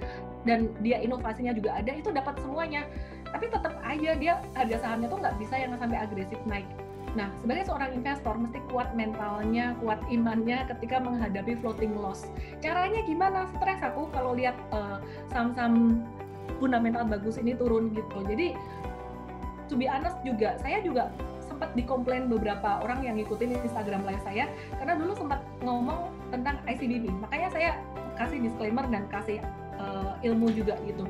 Dan 0.48 0.72
dia 0.80 0.96
inovasinya 1.04 1.52
juga 1.52 1.76
ada 1.76 1.92
itu 1.92 2.08
dapat 2.08 2.40
semuanya. 2.40 2.88
Tapi 3.30 3.46
tetap 3.52 3.76
aja 3.84 4.10
dia 4.16 4.40
harga 4.56 4.76
sahamnya 4.80 5.08
tuh 5.12 5.20
nggak 5.20 5.36
bisa 5.38 5.54
yang 5.60 5.76
sampai 5.78 6.00
agresif 6.00 6.40
naik 6.48 6.66
Nah, 7.18 7.26
sebagai 7.42 7.66
seorang 7.66 7.90
investor 7.90 8.34
mesti 8.38 8.62
kuat 8.70 8.94
mentalnya, 8.94 9.74
kuat 9.82 9.98
imannya 10.06 10.62
ketika 10.70 11.02
menghadapi 11.02 11.58
floating 11.58 11.98
loss. 11.98 12.30
Caranya 12.62 13.02
gimana? 13.02 13.50
Stres 13.58 13.82
aku 13.82 14.06
kalau 14.14 14.38
lihat 14.38 14.54
uh, 14.70 15.02
saham-saham 15.34 16.06
fundamental 16.62 17.02
bagus 17.02 17.34
ini 17.40 17.58
turun 17.58 17.90
gitu. 17.90 18.22
Jadi 18.30 18.54
to 19.66 19.74
be 19.74 19.90
honest 19.90 20.18
juga, 20.22 20.54
saya 20.62 20.78
juga 20.86 21.10
sempat 21.42 21.74
dikomplain 21.74 22.30
beberapa 22.30 22.78
orang 22.80 23.02
yang 23.02 23.18
ngikutin 23.18 23.58
Instagram 23.58 24.06
live 24.06 24.22
saya 24.22 24.46
karena 24.78 24.94
dulu 24.94 25.12
sempat 25.18 25.42
ngomong 25.66 26.14
tentang 26.30 26.62
ICBP. 26.70 27.10
Makanya 27.26 27.48
saya 27.50 27.70
kasih 28.14 28.38
disclaimer 28.38 28.86
dan 28.86 29.10
kasih 29.10 29.42
uh, 29.80 30.14
ilmu 30.22 30.52
juga 30.54 30.78
gitu 30.86 31.08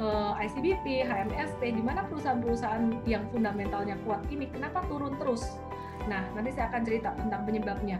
uh, 0.00 0.34
eh, 0.38 0.46
ICBP, 0.48 1.06
HMSP, 1.06 1.74
di 1.74 1.82
mana 1.82 2.06
perusahaan-perusahaan 2.08 3.04
yang 3.04 3.26
fundamentalnya 3.30 3.98
kuat 4.02 4.22
ini 4.30 4.50
kenapa 4.50 4.82
turun 4.90 5.14
terus? 5.20 5.58
Nah, 6.10 6.24
nanti 6.34 6.52
saya 6.52 6.70
akan 6.72 6.82
cerita 6.82 7.14
tentang 7.16 7.42
penyebabnya. 7.46 7.98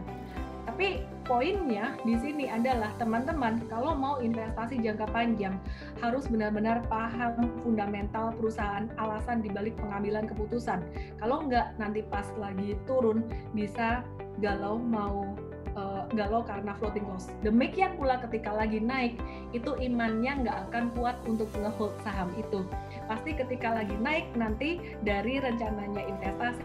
Tapi 0.65 1.05
poinnya 1.23 1.93
di 2.03 2.17
sini 2.17 2.49
adalah 2.49 2.89
teman-teman 2.97 3.61
kalau 3.69 3.93
mau 3.93 4.17
investasi 4.17 4.81
jangka 4.81 5.07
panjang 5.13 5.55
harus 6.01 6.25
benar-benar 6.25 6.81
paham 6.89 7.53
fundamental 7.61 8.33
perusahaan, 8.33 8.89
alasan 8.97 9.45
dibalik 9.45 9.77
pengambilan 9.77 10.25
keputusan. 10.25 10.81
Kalau 11.21 11.45
enggak 11.45 11.77
nanti 11.77 12.01
pas 12.09 12.25
lagi 12.41 12.75
turun 12.89 13.23
bisa 13.53 14.03
galau 14.41 14.75
mau 14.81 15.37
uh, 15.75 16.07
galau 16.15 16.41
karena 16.43 16.73
floating 16.79 17.05
loss. 17.07 17.29
Demikian 17.45 17.95
pula 17.99 18.19
ketika 18.23 18.51
lagi 18.51 18.81
naik, 18.81 19.19
itu 19.53 19.75
imannya 19.77 20.47
nggak 20.47 20.57
akan 20.71 20.91
kuat 20.97 21.15
untuk 21.27 21.47
ngehold 21.55 21.93
saham 22.01 22.31
itu. 22.35 22.65
Pasti 23.05 23.37
ketika 23.37 23.75
lagi 23.75 23.95
naik 24.01 24.31
nanti 24.33 24.81
dari 25.05 25.39
rencananya 25.39 26.03
investasi 26.09 26.63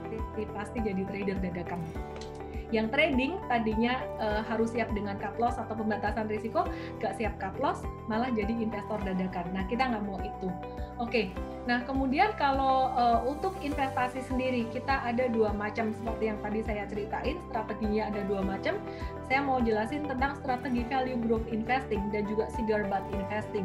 pasti 0.57 0.79
jadi 0.83 1.03
trader 1.07 1.38
dadakan 1.38 1.81
yang 2.70 2.90
trading 2.90 3.38
tadinya 3.50 3.98
uh, 4.18 4.42
harus 4.46 4.70
siap 4.74 4.90
dengan 4.94 5.18
cut 5.18 5.35
loss 5.38 5.59
atau 5.59 5.74
pembatasan 5.74 6.30
risiko, 6.30 6.66
nggak 7.02 7.14
siap 7.18 7.35
cut 7.42 7.54
loss, 7.59 7.83
malah 8.06 8.30
jadi 8.30 8.50
investor 8.50 8.98
dadakan. 9.02 9.46
Nah, 9.50 9.66
kita 9.66 9.90
nggak 9.90 10.04
mau 10.06 10.18
itu. 10.22 10.48
Oke, 11.00 11.33
nah 11.64 11.80
kemudian 11.88 12.37
kalau 12.37 12.92
uh, 12.92 13.24
untuk 13.24 13.56
investasi 13.64 14.20
sendiri, 14.20 14.68
kita 14.68 15.00
ada 15.00 15.33
dua 15.33 15.48
macam 15.48 15.96
seperti 15.96 16.28
yang 16.28 16.37
tadi 16.44 16.61
saya 16.61 16.85
ceritain, 16.92 17.40
strateginya 17.48 18.12
ada 18.12 18.20
dua 18.28 18.44
macam. 18.44 18.76
Saya 19.24 19.40
mau 19.40 19.64
jelasin 19.64 20.04
tentang 20.04 20.37
strategi 20.44 20.85
value 20.92 21.16
growth 21.24 21.48
investing 21.48 22.04
dan 22.12 22.28
juga 22.28 22.52
cigar 22.52 22.85
butt 22.85 23.00
investing. 23.16 23.64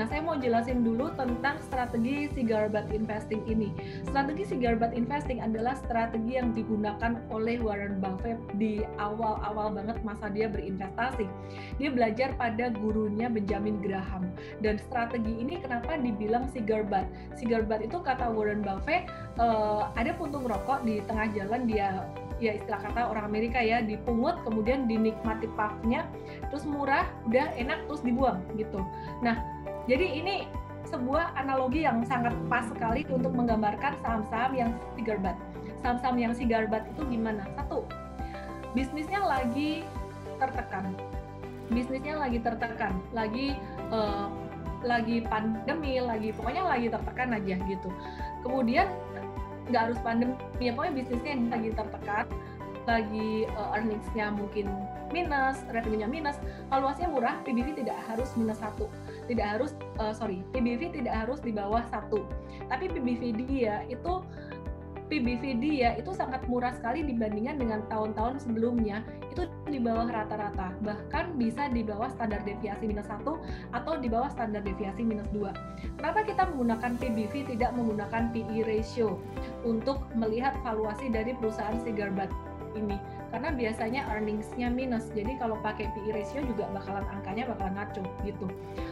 Nah, 0.00 0.08
saya 0.08 0.24
mau 0.24 0.40
jelasin 0.40 0.80
dulu 0.80 1.12
tentang 1.20 1.60
strategi 1.60 2.32
cigar 2.32 2.72
butt 2.72 2.88
investing 2.96 3.44
ini. 3.44 3.76
Strategi 4.08 4.56
cigar 4.56 4.80
butt 4.80 4.96
investing 4.96 5.44
adalah 5.44 5.76
strategi 5.76 6.40
yang 6.40 6.56
digunakan 6.56 7.20
oleh 7.28 7.60
Warren 7.60 8.00
Buffett 8.00 8.39
di 8.56 8.82
awal-awal 8.98 9.72
banget 9.74 9.98
masa 10.02 10.26
dia 10.32 10.50
berinvestasi. 10.50 11.26
Dia 11.78 11.90
belajar 11.92 12.34
pada 12.34 12.72
gurunya 12.74 13.30
Benjamin 13.30 13.78
Graham. 13.78 14.30
Dan 14.64 14.80
strategi 14.82 15.38
ini 15.38 15.60
kenapa 15.60 15.96
dibilang 15.96 16.50
cigar 16.50 16.82
butt? 16.86 17.06
Cigar 17.38 17.64
butt 17.64 17.84
itu 17.84 18.00
kata 18.02 18.30
Warren 18.30 18.64
Buffett, 18.64 19.06
uh, 19.38 19.92
ada 19.94 20.16
puntung 20.16 20.48
rokok 20.48 20.82
di 20.82 21.04
tengah 21.06 21.30
jalan 21.36 21.68
dia 21.68 22.04
ya 22.40 22.56
istilah 22.56 22.80
kata 22.80 23.00
orang 23.12 23.28
Amerika 23.28 23.60
ya 23.60 23.84
dipungut 23.84 24.40
kemudian 24.42 24.88
dinikmati 24.88 25.46
puffnya 25.54 26.08
terus 26.48 26.64
murah 26.64 27.04
udah 27.28 27.52
enak 27.54 27.84
terus 27.86 28.00
dibuang 28.00 28.40
gitu 28.56 28.80
nah 29.20 29.36
jadi 29.84 30.08
ini 30.08 30.48
sebuah 30.88 31.36
analogi 31.36 31.84
yang 31.84 32.02
sangat 32.08 32.32
pas 32.48 32.64
sekali 32.72 33.04
untuk 33.12 33.36
menggambarkan 33.36 33.94
saham-saham 34.00 34.56
yang 34.56 34.70
cigar 34.96 35.20
butt 35.20 35.36
saham-saham 35.84 36.16
yang 36.16 36.32
cigar 36.32 36.64
butt 36.66 36.82
itu 36.88 37.04
gimana 37.12 37.44
satu 37.60 37.84
bisnisnya 38.72 39.20
lagi 39.22 39.84
tertekan. 40.38 40.94
Bisnisnya 41.70 42.18
lagi 42.18 42.38
tertekan 42.42 42.98
lagi 43.14 43.54
uh, 43.94 44.30
lagi 44.80 45.22
pandemi 45.28 46.00
lagi 46.00 46.32
pokoknya 46.32 46.64
lagi 46.66 46.86
tertekan 46.90 47.36
aja 47.36 47.54
gitu. 47.68 47.88
Kemudian 48.42 48.88
nggak 49.70 49.82
harus 49.90 49.98
pandemi 50.02 50.34
ya 50.58 50.74
pokoknya 50.74 50.94
bisnisnya 50.98 51.34
lagi 51.46 51.70
tertekan 51.76 52.26
lagi 52.88 53.46
uh, 53.54 53.76
earningsnya 53.76 54.34
mungkin 54.34 54.66
minus, 55.10 55.62
revenue-nya 55.74 56.06
minus, 56.06 56.38
valuasinya 56.70 57.10
murah, 57.10 57.36
PBV 57.42 57.82
tidak 57.82 57.98
harus 58.06 58.30
minus 58.38 58.62
satu, 58.62 58.86
tidak 59.26 59.58
harus 59.58 59.74
uh, 59.98 60.14
sorry, 60.14 60.46
PBV 60.54 61.02
tidak 61.02 61.14
harus 61.26 61.42
di 61.42 61.50
bawah 61.50 61.82
satu, 61.90 62.24
tapi 62.70 62.86
PBV 62.88 63.22
dia 63.46 63.82
itu 63.90 64.22
PBV 65.10 65.58
dia 65.58 65.98
itu 65.98 66.14
sangat 66.14 66.46
murah 66.46 66.70
sekali 66.70 67.02
dibandingkan 67.02 67.58
dengan 67.58 67.80
tahun-tahun 67.90 68.46
sebelumnya 68.46 69.02
itu 69.34 69.50
di 69.66 69.82
bawah 69.82 70.06
rata-rata 70.06 70.70
bahkan 70.86 71.34
bisa 71.34 71.66
di 71.66 71.82
bawah 71.82 72.06
standar 72.14 72.38
deviasi 72.46 72.86
minus 72.86 73.10
satu 73.10 73.42
atau 73.74 73.98
di 73.98 74.06
bawah 74.06 74.30
standar 74.30 74.62
deviasi 74.62 75.02
minus 75.02 75.26
dua. 75.34 75.50
Kenapa 75.98 76.22
kita 76.22 76.46
menggunakan 76.54 76.94
PBV 77.02 77.50
tidak 77.58 77.74
menggunakan 77.74 78.30
PE 78.30 78.58
ratio 78.70 79.18
untuk 79.66 80.06
melihat 80.14 80.54
valuasi 80.62 81.10
dari 81.10 81.34
perusahaan 81.34 81.76
cigar 81.82 82.14
butt 82.14 82.30
ini? 82.78 82.96
Karena 83.30 83.50
biasanya 83.54 84.00
earningsnya 84.10 84.68
minus 84.70 85.08
jadi 85.14 85.38
kalau 85.38 85.56
pakai 85.62 85.90
PE 85.94 86.10
ratio 86.14 86.42
juga 86.44 86.66
bakalan 86.74 87.06
angkanya 87.10 87.50
bakalan 87.50 87.74
ngaco 87.78 88.02
gitu 88.26 88.46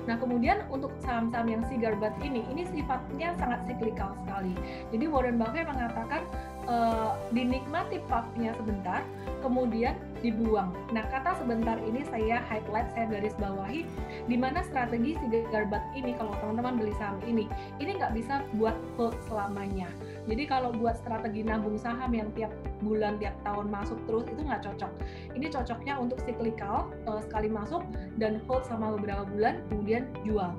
nah 0.06 0.16
kemudian 0.16 0.64
untuk 0.72 0.94
saham-saham 1.02 1.50
yang 1.50 1.62
cigar 1.66 1.94
butt 1.98 2.14
ini 2.22 2.46
ini 2.48 2.64
sifatnya 2.70 3.34
sangat 3.36 3.60
cyclical 3.66 4.14
sekali 4.24 4.54
jadi 4.94 5.04
Warren 5.10 5.36
Buffett 5.36 5.68
mengatakan 5.68 6.22
uh, 6.68 7.18
dinikmati 7.34 7.98
puffnya 8.06 8.54
sebentar 8.56 9.02
kemudian 9.40 9.94
dibuang. 10.20 10.74
Nah, 10.90 11.06
kata 11.08 11.38
sebentar 11.38 11.78
ini 11.78 12.02
saya 12.10 12.42
highlight, 12.50 12.90
saya 12.94 13.06
garis 13.06 13.34
bawahi, 13.38 13.86
di 14.26 14.36
mana 14.36 14.66
strategi 14.66 15.14
cigar 15.22 15.70
butt 15.70 15.82
ini, 15.94 16.14
kalau 16.18 16.34
teman-teman 16.42 16.74
beli 16.78 16.94
saham 16.98 17.18
ini, 17.24 17.46
ini 17.78 17.96
nggak 17.96 18.14
bisa 18.18 18.42
buat 18.58 18.74
hold 18.98 19.14
selamanya. 19.30 19.86
Jadi 20.28 20.44
kalau 20.44 20.70
buat 20.76 21.00
strategi 21.00 21.40
nabung 21.40 21.80
saham 21.80 22.12
yang 22.12 22.28
tiap 22.36 22.52
bulan, 22.84 23.16
tiap 23.16 23.34
tahun 23.42 23.72
masuk 23.72 23.96
terus 24.04 24.28
itu 24.28 24.40
nggak 24.44 24.60
cocok. 24.60 24.92
Ini 25.32 25.46
cocoknya 25.48 25.94
untuk 25.96 26.20
cyclical 26.22 26.92
uh, 27.08 27.20
sekali 27.24 27.48
masuk 27.48 27.80
dan 28.20 28.38
hold 28.44 28.68
sama 28.68 28.92
beberapa 28.94 29.24
bulan, 29.24 29.64
kemudian 29.72 30.04
jual. 30.28 30.52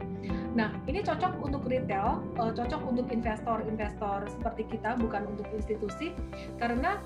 Nah, 0.57 0.73
ini 0.89 1.05
cocok 1.05 1.37
untuk 1.45 1.69
retail, 1.69 2.25
uh, 2.41 2.49
cocok 2.49 2.81
untuk 2.89 3.07
investor-investor 3.13 4.25
seperti 4.33 4.65
kita, 4.73 4.97
bukan 4.97 5.29
untuk 5.29 5.45
institusi, 5.53 6.17
karena 6.57 6.97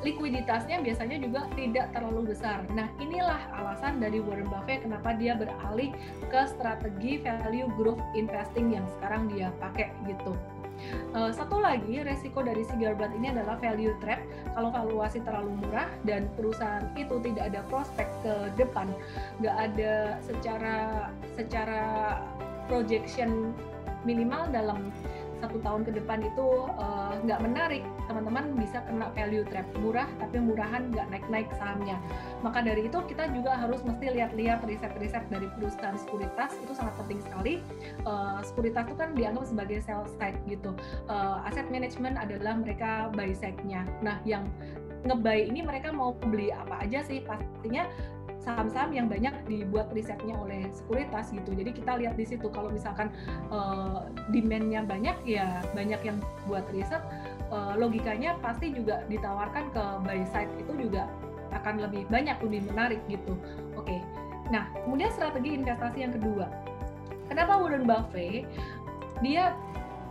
likuiditasnya 0.00 0.80
biasanya 0.80 1.20
juga 1.20 1.44
tidak 1.58 1.92
terlalu 1.92 2.32
besar. 2.32 2.64
Nah, 2.72 2.88
inilah 3.02 3.52
alasan 3.52 4.00
dari 4.00 4.22
Warren 4.22 4.48
Buffett 4.48 4.80
kenapa 4.80 5.12
dia 5.18 5.36
beralih 5.36 5.92
ke 6.32 6.40
strategi 6.48 7.20
value 7.20 7.68
growth 7.76 8.00
investing 8.16 8.72
yang 8.72 8.86
sekarang 8.96 9.28
dia 9.28 9.52
pakai 9.60 9.92
gitu. 10.08 10.32
Uh, 11.10 11.30
satu 11.34 11.58
lagi 11.58 12.02
resiko 12.02 12.40
dari 12.42 12.62
cigar 12.66 12.94
butt 12.94 13.10
ini 13.14 13.34
adalah 13.34 13.58
value 13.58 13.94
trap. 13.98 14.22
Kalau 14.54 14.70
valuasi 14.70 15.22
terlalu 15.22 15.54
murah 15.62 15.90
dan 16.06 16.26
perusahaan 16.34 16.86
itu 16.98 17.18
tidak 17.22 17.54
ada 17.54 17.60
prospek 17.70 18.08
ke 18.22 18.34
depan, 18.58 18.90
nggak 19.42 19.56
ada 19.56 19.92
secara 20.22 20.76
secara 21.36 21.82
projection 22.70 23.54
minimal 24.04 24.48
dalam 24.48 24.88
satu 25.40 25.58
tahun 25.64 25.88
ke 25.88 25.96
depan 25.96 26.20
itu 26.22 26.68
uh, 26.76 27.16
nggak 27.24 27.40
menarik, 27.40 27.82
teman-teman 28.06 28.54
bisa 28.60 28.84
kena 28.84 29.08
value 29.16 29.44
trap 29.48 29.66
murah 29.80 30.08
tapi 30.20 30.36
murahan 30.38 30.92
nggak 30.92 31.06
naik-naik 31.08 31.48
sahamnya. 31.56 31.96
Maka 32.44 32.60
dari 32.64 32.86
itu 32.86 32.98
kita 33.08 33.32
juga 33.32 33.56
harus 33.56 33.80
mesti 33.82 34.12
lihat-lihat 34.14 34.62
riset-riset 34.68 35.24
dari 35.32 35.48
perusahaan 35.56 35.96
sekuritas 35.96 36.52
itu 36.60 36.72
sangat 36.76 36.94
penting 37.00 37.20
sekali. 37.24 37.54
Uh, 38.04 38.44
sekuritas 38.44 38.86
itu 38.86 38.96
kan 39.00 39.10
dianggap 39.16 39.48
sebagai 39.48 39.78
sell 39.82 40.04
side 40.20 40.38
gitu. 40.46 40.76
Uh, 41.08 41.42
aset 41.48 41.66
management 41.72 42.20
adalah 42.20 42.60
mereka 42.60 43.08
buy 43.16 43.32
side-nya. 43.32 43.88
Nah, 44.04 44.20
yang 44.28 44.44
ngebuy 45.00 45.48
ini 45.48 45.64
mereka 45.64 45.88
mau 45.96 46.12
beli 46.12 46.52
apa 46.52 46.84
aja 46.84 47.00
sih 47.00 47.24
pastinya 47.24 47.88
saham-saham 48.40 48.90
yang 48.96 49.06
banyak 49.06 49.32
dibuat 49.44 49.92
risetnya 49.92 50.32
oleh 50.40 50.64
sekuritas 50.72 51.28
gitu. 51.30 51.52
Jadi 51.52 51.70
kita 51.76 52.00
lihat 52.00 52.16
di 52.16 52.24
situ 52.24 52.48
kalau 52.48 52.72
misalkan 52.72 53.12
uh, 53.52 54.08
demand-nya 54.32 54.84
banyak 54.88 55.16
ya 55.28 55.60
banyak 55.76 56.00
yang 56.00 56.18
buat 56.48 56.64
riset 56.72 57.04
uh, 57.52 57.76
logikanya 57.76 58.40
pasti 58.40 58.72
juga 58.72 59.04
ditawarkan 59.12 59.68
ke 59.70 59.84
buy 60.08 60.20
side 60.32 60.50
itu 60.56 60.88
juga 60.88 61.04
akan 61.52 61.84
lebih 61.84 62.08
banyak 62.08 62.38
lebih 62.40 62.64
menarik 62.72 63.00
gitu. 63.12 63.36
Oke. 63.76 63.92
Okay. 63.92 64.00
Nah, 64.50 64.66
kemudian 64.82 65.14
strategi 65.14 65.54
investasi 65.54 65.98
yang 66.02 66.14
kedua. 66.16 66.50
Kenapa 67.30 67.62
Warren 67.62 67.86
Buffett? 67.86 68.48
Dia 69.22 69.54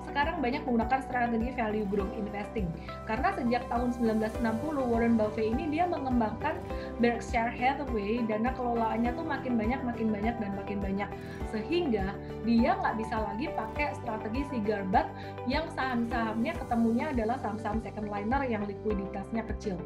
sekarang 0.10 0.42
banyak 0.42 0.62
menggunakan 0.66 1.00
strategi 1.06 1.50
value 1.54 1.88
growth 1.88 2.14
investing. 2.18 2.68
Karena 3.06 3.34
sejak 3.38 3.64
tahun 3.70 3.94
1960 3.96 4.90
Warren 4.90 5.16
Buffett 5.16 5.54
ini 5.54 5.70
dia 5.70 5.86
mengembangkan 5.86 6.58
Berkshire 6.98 7.54
Hathaway 7.54 8.26
dana 8.26 8.52
kelolaannya 8.54 9.14
tuh 9.16 9.26
makin 9.26 9.56
banyak 9.56 9.80
makin 9.86 10.08
banyak 10.10 10.36
dan 10.42 10.52
makin 10.58 10.78
banyak. 10.82 11.10
Sehingga 11.54 12.14
dia 12.44 12.76
nggak 12.78 12.96
bisa 12.98 13.16
lagi 13.22 13.48
pakai 13.54 13.94
strategi 14.02 14.42
cigar 14.50 14.84
butt 14.90 15.08
yang 15.46 15.66
saham-sahamnya 15.74 16.58
ketemunya 16.58 17.06
adalah 17.14 17.38
saham-saham 17.40 17.80
second 17.86 18.10
liner 18.10 18.42
yang 18.46 18.66
likuiditasnya 18.66 19.46
kecil 19.56 19.78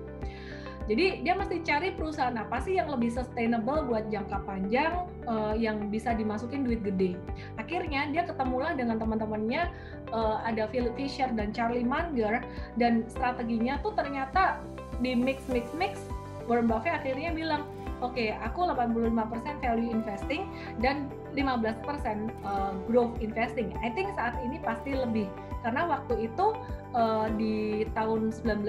jadi 0.84 1.24
dia 1.24 1.34
mesti 1.40 1.64
cari 1.64 1.96
perusahaan 1.96 2.36
apa 2.36 2.60
sih 2.60 2.76
yang 2.76 2.92
lebih 2.92 3.08
sustainable 3.16 3.88
buat 3.88 4.12
jangka 4.12 4.44
panjang 4.44 5.08
uh, 5.24 5.56
yang 5.56 5.88
bisa 5.88 6.12
dimasukin 6.12 6.68
duit 6.68 6.84
gede. 6.84 7.16
Akhirnya 7.56 8.12
dia 8.12 8.28
ketemulah 8.28 8.76
dengan 8.76 9.00
teman-temannya 9.00 9.72
uh, 10.12 10.44
ada 10.44 10.68
Philip 10.68 10.92
Fisher 11.00 11.32
dan 11.32 11.56
Charlie 11.56 11.88
Munger 11.88 12.44
dan 12.76 13.08
strateginya 13.08 13.80
tuh 13.80 13.96
ternyata 13.96 14.60
di 15.00 15.16
mix 15.16 15.48
mix 15.48 15.72
mix 15.72 16.04
Warren 16.52 16.68
Buffett 16.68 17.00
akhirnya 17.00 17.32
bilang 17.32 17.64
oke 18.04 18.20
okay, 18.20 18.36
aku 18.44 18.68
85% 18.68 19.64
value 19.64 19.88
investing 19.96 20.44
dan 20.84 21.08
15% 21.32 21.64
uh, 21.64 21.88
eh, 21.88 22.74
growth 22.92 23.16
investing. 23.24 23.72
I 23.80 23.90
think 23.96 24.12
saat 24.20 24.36
ini 24.44 24.60
pasti 24.60 24.94
lebih 24.94 25.32
karena 25.64 25.88
waktu 25.88 26.28
itu 26.28 26.52
uh, 26.92 27.32
di 27.40 27.88
tahun 27.96 28.36
19 28.36 28.68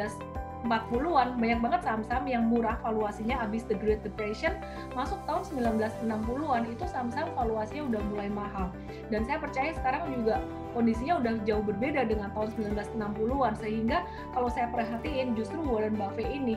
40-an 0.65 1.37
banyak 1.37 1.61
banget 1.61 1.81
saham-saham 1.85 2.25
yang 2.25 2.49
murah 2.49 2.81
valuasinya 2.81 3.37
habis 3.37 3.69
the 3.69 3.77
Great 3.77 4.01
Depression 4.01 4.57
masuk 4.97 5.21
tahun 5.29 5.45
1960-an 5.53 6.63
itu 6.73 6.85
saham-saham 6.89 7.29
valuasinya 7.37 7.85
udah 7.93 8.03
mulai 8.09 8.29
mahal. 8.33 8.73
Dan 9.13 9.29
saya 9.29 9.37
percaya 9.37 9.77
sekarang 9.77 10.09
juga 10.17 10.41
kondisinya 10.73 11.21
udah 11.21 11.33
jauh 11.45 11.61
berbeda 11.61 12.09
dengan 12.09 12.33
tahun 12.33 12.49
1960-an 12.57 13.55
sehingga 13.61 14.09
kalau 14.33 14.49
saya 14.49 14.73
perhatiin 14.73 15.37
justru 15.37 15.61
Warren 15.61 16.01
Buffett 16.01 16.33
ini 16.33 16.57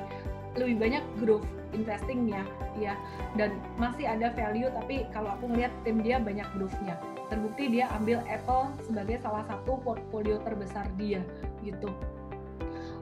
lebih 0.57 0.79
banyak 0.79 1.03
growth 1.21 1.45
investingnya 1.75 2.41
ya 2.79 2.97
dan 3.35 3.53
masih 3.77 4.07
ada 4.09 4.31
value 4.33 4.71
tapi 4.73 5.05
kalau 5.11 5.35
aku 5.35 5.51
ngeliat 5.51 5.69
tim 5.83 5.99
dia 5.99 6.15
banyak 6.17 6.47
growth-nya. 6.55 6.95
Terbukti 7.27 7.67
dia 7.67 7.91
ambil 7.91 8.23
Apple 8.23 8.71
sebagai 8.87 9.19
salah 9.19 9.43
satu 9.51 9.75
portfolio 9.83 10.39
terbesar 10.47 10.87
dia 10.95 11.19
gitu. 11.59 11.91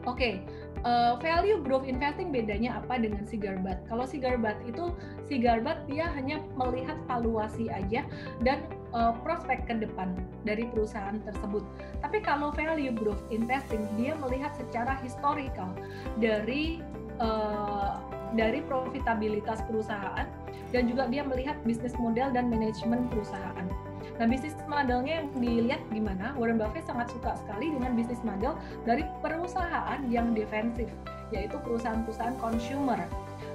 Oke 0.05 0.17
okay 0.17 0.64
uh, 0.85 1.17
value 1.19 1.59
growth 1.65 1.89
investing 1.89 2.29
bedanya 2.29 2.79
apa 2.79 3.01
dengan 3.01 3.25
cigar 3.25 3.57
butt? 3.59 3.81
Kalau 3.89 4.05
cigar 4.05 4.37
butt 4.37 4.55
itu 4.63 4.93
cigar 5.27 5.59
butt 5.65 5.83
dia 5.89 6.07
hanya 6.13 6.39
melihat 6.55 6.95
valuasi 7.09 7.67
aja 7.73 8.05
dan 8.45 8.63
uh, 8.93 9.11
prospek 9.25 9.65
ke 9.65 9.73
depan 9.81 10.13
dari 10.45 10.69
perusahaan 10.69 11.17
tersebut. 11.25 11.65
Tapi 11.99 12.21
kalau 12.21 12.53
value 12.53 12.93
growth 12.93 13.25
investing 13.33 13.83
dia 13.99 14.13
melihat 14.21 14.53
secara 14.55 14.95
historical 15.01 15.73
dari 16.21 16.79
uh, 17.19 17.99
dari 18.37 18.61
profitabilitas 18.63 19.65
perusahaan 19.65 20.27
dan 20.69 20.83
juga 20.85 21.07
dia 21.09 21.23
melihat 21.25 21.57
bisnis 21.65 21.95
model 21.97 22.31
dan 22.31 22.47
manajemen 22.47 23.09
perusahaan. 23.09 23.67
Nah, 24.15 24.25
bisnis 24.31 24.55
modelnya 24.71 25.23
yang 25.23 25.27
dilihat 25.35 25.81
gimana? 25.91 26.31
Warren 26.39 26.55
Buffett 26.55 26.87
sangat 26.87 27.11
suka 27.11 27.35
sekali 27.35 27.75
dengan 27.75 27.99
bisnis 27.99 28.23
model 28.23 28.55
dari 28.87 29.03
perusahaan 29.19 29.99
yang 30.07 30.31
defensif, 30.31 30.87
yaitu 31.35 31.59
perusahaan-perusahaan 31.59 32.39
consumer, 32.39 32.99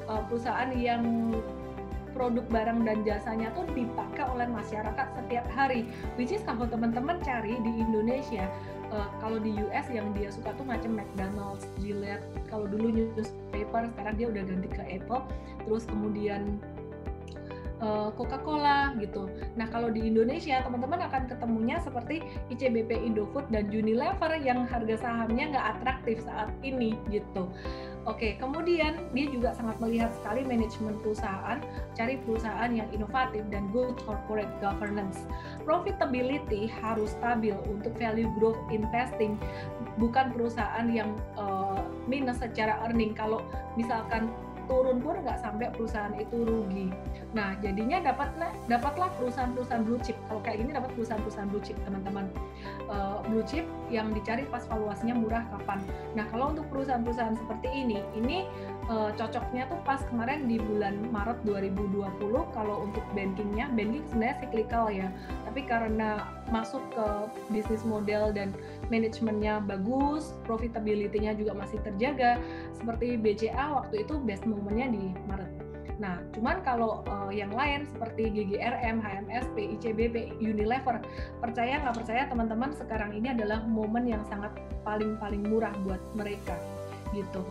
uh, 0.04 0.20
perusahaan 0.28 0.68
yang 0.76 1.32
produk 2.12 2.44
barang 2.52 2.84
dan 2.84 3.06
jasanya 3.06 3.48
tuh 3.56 3.64
dipakai 3.72 4.26
oleh 4.28 4.44
masyarakat 4.52 5.06
setiap 5.16 5.46
hari. 5.56 5.88
Which 6.20 6.34
is 6.34 6.44
kalau 6.44 6.68
teman-teman 6.68 7.24
cari 7.24 7.56
di 7.64 7.72
Indonesia, 7.80 8.44
uh, 8.92 9.08
kalau 9.24 9.40
di 9.40 9.56
US 9.64 9.88
yang 9.88 10.12
dia 10.12 10.28
suka 10.28 10.52
tuh 10.60 10.68
macam 10.68 11.00
McDonald's, 11.00 11.64
Gillette. 11.80 12.26
Kalau 12.52 12.68
dulu 12.68 12.92
newspaper, 12.92 13.88
sekarang 13.96 14.14
dia 14.20 14.26
udah 14.28 14.42
ganti 14.44 14.68
ke 14.68 14.82
Apple. 15.00 15.24
Terus 15.64 15.88
kemudian 15.88 16.60
Eh, 16.79 16.79
Coca-Cola 18.14 18.92
gitu. 19.00 19.26
Nah 19.56 19.66
kalau 19.72 19.88
di 19.88 20.04
Indonesia 20.04 20.60
teman-teman 20.60 21.00
akan 21.08 21.32
ketemunya 21.32 21.80
seperti 21.80 22.20
ICBP 22.52 22.92
Indofood 22.92 23.48
dan 23.48 23.72
Unilever 23.72 24.36
yang 24.40 24.68
harga 24.68 25.00
sahamnya 25.00 25.56
nggak 25.56 25.66
atraktif 25.78 26.20
saat 26.22 26.52
ini 26.60 26.94
gitu. 27.08 27.48
Oke, 28.08 28.40
kemudian 28.40 28.96
dia 29.12 29.28
juga 29.28 29.52
sangat 29.52 29.76
melihat 29.76 30.08
sekali 30.16 30.40
manajemen 30.40 30.96
perusahaan, 31.04 31.60
cari 31.92 32.16
perusahaan 32.24 32.72
yang 32.72 32.88
inovatif 32.96 33.44
dan 33.52 33.68
good 33.76 33.92
corporate 34.08 34.48
governance. 34.64 35.28
Profitability 35.68 36.64
harus 36.80 37.12
stabil 37.12 37.52
untuk 37.68 37.92
value 38.00 38.32
growth 38.40 38.56
investing, 38.72 39.36
bukan 40.00 40.32
perusahaan 40.32 40.88
yang 40.88 41.12
uh, 41.36 41.84
minus 42.08 42.40
secara 42.40 42.80
earning. 42.88 43.12
Kalau 43.12 43.44
misalkan 43.76 44.32
turun 44.70 45.02
pun 45.02 45.18
nggak 45.18 45.42
sampai 45.42 45.66
perusahaan 45.74 46.14
itu 46.14 46.46
rugi. 46.46 46.94
Nah, 47.34 47.58
jadinya 47.58 47.98
dapatlah 47.98 48.54
dapatlah 48.70 49.10
perusahaan-perusahaan 49.18 49.82
blue 49.82 49.98
chip. 50.06 50.14
Kalau 50.30 50.38
kayak 50.46 50.62
gini 50.62 50.70
dapat 50.70 50.90
perusahaan-perusahaan 50.94 51.50
blue 51.50 51.62
chip, 51.66 51.74
teman-teman. 51.82 52.30
Uh, 52.86 53.18
blue 53.26 53.42
chip 53.42 53.66
yang 53.90 54.14
dicari 54.14 54.46
pas 54.46 54.62
valuasinya 54.70 55.18
murah 55.18 55.42
kapan. 55.50 55.82
Nah, 56.14 56.24
kalau 56.30 56.54
untuk 56.54 56.70
perusahaan-perusahaan 56.70 57.34
seperti 57.34 57.68
ini, 57.74 57.98
ini 58.14 58.46
uh, 58.86 59.10
cocoknya 59.18 59.66
tuh 59.66 59.82
pas 59.82 59.98
kemarin 60.06 60.46
di 60.46 60.62
bulan 60.62 60.94
Maret 61.10 61.42
2020 61.42 62.54
kalau 62.54 62.86
untuk 62.86 63.02
bankingnya, 63.14 63.66
banking 63.74 64.06
sebenarnya 64.06 64.36
cyclical 64.46 64.86
ya. 64.90 65.10
Tapi 65.50 65.66
karena 65.66 66.30
masuk 66.50 66.82
ke 66.92 67.06
bisnis 67.50 67.82
model 67.86 68.34
dan 68.34 68.54
manajemennya 68.92 69.62
bagus, 69.64 70.34
profitability-nya 70.44 71.38
juga 71.38 71.54
masih 71.54 71.78
terjaga. 71.82 72.36
Seperti 72.76 73.16
BCA 73.16 73.74
waktu 73.74 74.04
itu 74.04 74.18
best 74.22 74.44
momennya 74.44 74.86
di 74.92 75.04
Maret. 75.30 75.70
Nah, 76.00 76.16
cuman 76.32 76.64
kalau 76.64 77.04
uh, 77.04 77.28
yang 77.28 77.52
lain 77.52 77.84
seperti 77.84 78.32
GGRM, 78.32 79.04
HMSP, 79.04 79.76
ICBP, 79.76 80.40
Unilever, 80.40 80.96
percaya 81.44 81.76
nggak 81.84 81.96
percaya 82.00 82.24
teman-teman 82.24 82.72
sekarang 82.72 83.12
ini 83.12 83.36
adalah 83.36 83.60
momen 83.68 84.08
yang 84.08 84.24
sangat 84.32 84.48
paling-paling 84.80 85.44
murah 85.44 85.76
buat 85.84 86.00
mereka 86.16 86.56
gitu. 87.12 87.44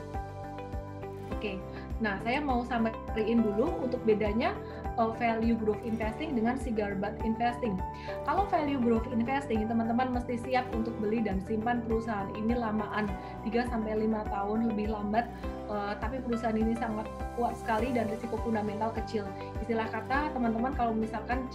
Oke, 1.30 1.62
nah 2.02 2.18
saya 2.26 2.42
mau 2.42 2.66
sampaikan 2.66 3.40
dulu 3.40 3.86
untuk 3.86 4.02
bedanya 4.04 4.58
uh, 5.00 5.16
value 5.16 5.56
growth 5.56 5.80
investing 5.88 6.36
dengan 6.36 6.60
cigar 6.60 6.94
butt 7.00 7.16
investing. 7.24 7.80
Kalau 8.28 8.46
value 8.52 8.78
growth 8.78 9.08
investing, 9.10 9.66
teman-teman 9.66 10.12
mesti 10.12 10.36
siap 10.44 10.68
untuk 10.76 10.94
beli 11.00 11.24
dan 11.24 11.40
simpan 11.48 11.80
perusahaan 11.88 12.28
ini 12.36 12.54
lamaan 12.54 13.08
3 13.48 13.72
sampai 13.72 14.06
5 14.06 14.28
tahun 14.28 14.60
lebih 14.76 14.92
lambat, 14.92 15.26
uh, 15.72 15.96
tapi 15.98 16.20
perusahaan 16.20 16.60
ini 16.60 16.76
sangat 16.76 17.08
kuat 17.40 17.56
sekali 17.56 17.96
dan 17.96 18.12
risiko 18.12 18.36
fundamental 18.44 18.92
kecil. 18.92 19.24
Istilah 19.64 19.88
kata 19.88 20.36
teman-teman 20.36 20.76
kalau 20.76 20.92
misalkan 20.92 21.48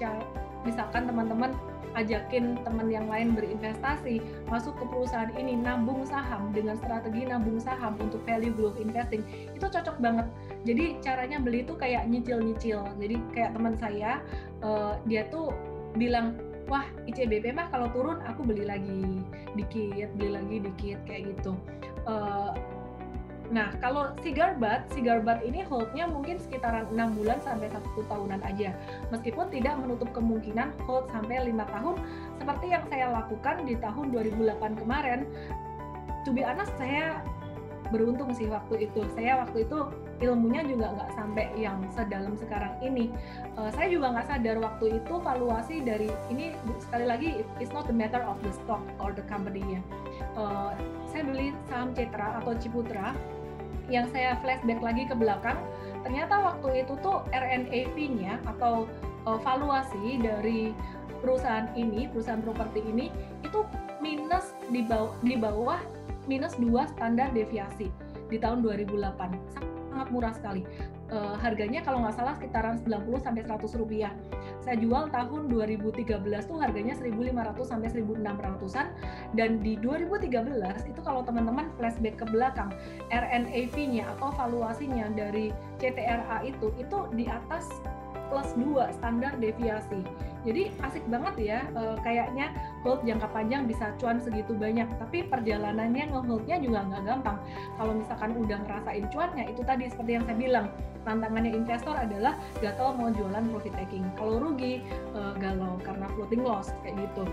misalkan 0.64 1.04
teman-teman 1.04 1.52
ajakin 1.94 2.58
teman 2.66 2.90
yang 2.90 3.06
lain 3.06 3.32
berinvestasi 3.32 4.20
masuk 4.50 4.74
ke 4.78 4.84
perusahaan 4.90 5.30
ini 5.38 5.58
nambung 5.58 6.02
saham 6.06 6.50
dengan 6.50 6.78
strategi 6.78 7.26
nambung 7.26 7.58
saham 7.62 7.94
untuk 8.02 8.22
value 8.26 8.52
growth 8.54 8.78
investing. 8.78 9.22
Itu 9.54 9.70
cocok 9.70 9.98
banget. 10.02 10.26
Jadi 10.66 10.98
caranya 11.00 11.38
beli 11.38 11.62
itu 11.62 11.74
kayak 11.78 12.06
nyicil-nyicil. 12.10 12.82
Jadi 12.98 13.16
kayak 13.32 13.54
teman 13.54 13.74
saya 13.78 14.20
uh, 14.62 14.98
dia 15.06 15.26
tuh 15.30 15.54
bilang 15.94 16.34
wah 16.66 16.84
ICBP 17.06 17.54
mah 17.54 17.68
kalau 17.68 17.92
turun 17.92 18.18
aku 18.24 18.42
beli 18.42 18.64
lagi 18.64 19.22
dikit 19.54 20.10
beli 20.18 20.30
lagi 20.34 20.56
dikit 20.64 20.98
kayak 21.06 21.30
gitu. 21.36 21.54
Uh, 22.04 22.52
Nah, 23.52 23.76
kalau 23.76 24.16
cigar 24.24 24.56
butt, 24.56 24.88
cigar 24.96 25.20
butt 25.20 25.44
ini 25.44 25.60
holdnya 25.68 26.08
mungkin 26.08 26.40
sekitaran 26.40 26.88
enam 26.88 27.12
bulan 27.12 27.36
sampai 27.44 27.68
satu 27.68 28.00
tahunan 28.08 28.40
aja. 28.40 28.72
Meskipun 29.12 29.52
tidak 29.52 29.76
menutup 29.76 30.08
kemungkinan 30.16 30.72
hold 30.88 31.12
sampai 31.12 31.44
lima 31.44 31.68
tahun, 31.68 32.00
seperti 32.40 32.72
yang 32.72 32.84
saya 32.88 33.12
lakukan 33.12 33.68
di 33.68 33.76
tahun 33.76 34.16
2008 34.16 34.80
kemarin. 34.80 35.28
To 36.24 36.32
be 36.32 36.40
honest, 36.40 36.72
saya 36.80 37.20
beruntung 37.92 38.32
sih 38.32 38.48
waktu 38.48 38.88
itu. 38.88 39.04
Saya 39.12 39.44
waktu 39.44 39.68
itu 39.68 39.78
ilmunya 40.22 40.62
juga 40.66 40.94
nggak 40.94 41.10
sampai 41.18 41.46
yang 41.58 41.82
sedalam 41.90 42.34
sekarang 42.38 42.74
ini. 42.84 43.10
Uh, 43.58 43.70
saya 43.74 43.90
juga 43.90 44.14
nggak 44.14 44.26
sadar 44.30 44.56
waktu 44.62 45.02
itu 45.02 45.14
valuasi 45.18 45.82
dari 45.82 46.10
ini 46.30 46.54
sekali 46.78 47.06
lagi 47.06 47.28
it's 47.58 47.74
not 47.74 47.86
the 47.90 47.96
matter 47.96 48.22
of 48.22 48.38
the 48.46 48.52
stock 48.54 48.82
or 49.02 49.10
the 49.10 49.24
company 49.26 49.78
ya. 49.78 49.80
Uh, 50.38 50.70
saya 51.10 51.26
beli 51.26 51.50
saham 51.66 51.94
Cetra 51.94 52.42
atau 52.42 52.54
Ciputra 52.58 53.14
yang 53.92 54.08
saya 54.10 54.40
flashback 54.40 54.80
lagi 54.80 55.04
ke 55.04 55.12
belakang, 55.12 55.60
ternyata 56.06 56.40
waktu 56.40 56.86
itu 56.86 56.96
tuh 57.04 57.20
RNAV-nya 57.36 58.40
atau 58.56 58.88
uh, 59.28 59.38
valuasi 59.44 60.20
dari 60.24 60.72
perusahaan 61.20 61.68
ini, 61.76 62.08
perusahaan 62.08 62.40
properti 62.40 62.80
ini 62.84 63.12
itu 63.44 63.64
minus 64.00 64.56
di 64.68 64.84
bawah, 64.84 65.12
di 65.24 65.36
bawah 65.36 65.80
minus 66.24 66.56
2 66.56 66.92
standar 66.96 67.32
deviasi 67.32 67.88
di 68.28 68.36
tahun 68.40 68.64
2008. 68.64 69.73
Sangat 69.94 70.10
murah 70.10 70.34
sekali. 70.34 70.66
Uh, 71.14 71.38
harganya 71.38 71.78
kalau 71.86 72.02
nggak 72.02 72.18
salah 72.18 72.34
sekitaran 72.34 72.82
90 72.82 73.22
sampai 73.22 73.46
100 73.46 73.78
rupiah. 73.78 74.10
saya 74.64 74.80
jual 74.80 75.12
tahun 75.12 75.52
2013 75.52 76.24
tuh 76.48 76.56
harganya 76.56 76.96
1.500 76.96 77.68
sampai 77.68 77.88
1.600-an 77.92 78.86
dan 79.36 79.60
di 79.60 79.76
2013 79.76 80.32
itu 80.88 81.00
kalau 81.04 81.20
teman-teman 81.20 81.68
flashback 81.76 82.16
ke 82.16 82.24
belakang 82.32 82.72
RNAV-nya 83.12 84.08
atau 84.16 84.32
valuasinya 84.32 85.12
dari 85.12 85.52
CTRA 85.76 86.48
itu 86.48 86.72
itu 86.80 86.98
di 87.12 87.28
atas 87.28 87.68
plus 88.34 88.50
2 88.58 88.90
standar 88.98 89.38
deviasi. 89.38 90.02
Jadi 90.42 90.74
asik 90.82 91.06
banget 91.06 91.34
ya, 91.38 91.58
e, 91.70 91.82
kayaknya 92.02 92.50
hold 92.82 93.00
jangka 93.06 93.30
panjang 93.30 93.64
bisa 93.70 93.94
cuan 94.02 94.18
segitu 94.18 94.58
banyak, 94.58 94.90
tapi 94.98 95.22
perjalanannya 95.30 96.10
ngeholdnya 96.10 96.58
juga 96.58 96.82
nggak 96.84 97.02
gampang. 97.06 97.38
Kalau 97.78 97.94
misalkan 97.94 98.34
udah 98.36 98.58
ngerasain 98.66 99.06
cuannya, 99.14 99.44
itu 99.54 99.62
tadi 99.62 99.86
seperti 99.88 100.10
yang 100.18 100.24
saya 100.26 100.36
bilang, 100.36 100.66
tantangannya 101.06 101.54
investor 101.54 101.94
adalah 101.94 102.34
gatel 102.58 102.90
mau 102.98 103.08
jualan 103.14 103.44
profit 103.54 103.72
taking. 103.78 104.04
Kalau 104.18 104.42
rugi, 104.42 104.82
e, 105.14 105.20
galau 105.38 105.78
karena 105.86 106.10
floating 106.18 106.42
loss 106.42 106.74
kayak 106.82 106.98
gitu. 107.06 107.24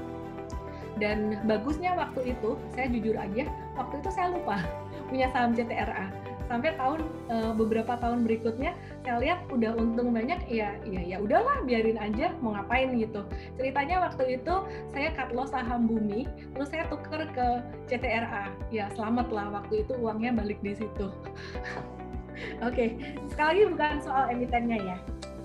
Dan 1.02 1.42
bagusnya 1.50 1.98
waktu 1.98 2.38
itu, 2.38 2.56
saya 2.78 2.86
jujur 2.94 3.18
aja, 3.18 3.50
waktu 3.74 3.96
itu 4.06 4.10
saya 4.14 4.38
lupa 4.38 4.62
punya 5.10 5.28
saham 5.34 5.52
CTRA 5.58 6.21
sampai 6.52 6.76
tahun 6.76 7.00
uh, 7.32 7.56
beberapa 7.56 7.96
tahun 8.04 8.28
berikutnya 8.28 8.76
saya 9.08 9.24
lihat 9.24 9.48
udah 9.48 9.72
untung 9.80 10.12
banyak 10.12 10.44
ya 10.52 10.76
ya 10.84 11.00
ya 11.00 11.18
udahlah 11.24 11.64
biarin 11.64 11.96
aja 11.96 12.36
mau 12.44 12.52
ngapain 12.52 12.92
gitu 13.00 13.24
ceritanya 13.56 14.04
waktu 14.04 14.36
itu 14.36 14.54
saya 14.92 15.16
cut 15.16 15.32
loss 15.32 15.56
saham 15.56 15.88
bumi 15.88 16.28
terus 16.52 16.68
saya 16.68 16.84
tuker 16.92 17.24
ke 17.32 17.48
CTRA 17.88 18.52
ya 18.68 18.92
selamat 18.92 19.32
lah 19.32 19.48
waktu 19.64 19.88
itu 19.88 19.96
uangnya 19.96 20.36
balik 20.36 20.60
di 20.60 20.76
situ 20.76 21.08
oke 22.68 22.76
okay. 22.76 23.16
sekali 23.32 23.64
lagi 23.64 23.72
bukan 23.72 23.94
soal 24.04 24.28
emitennya 24.28 24.78
ya 24.84 24.98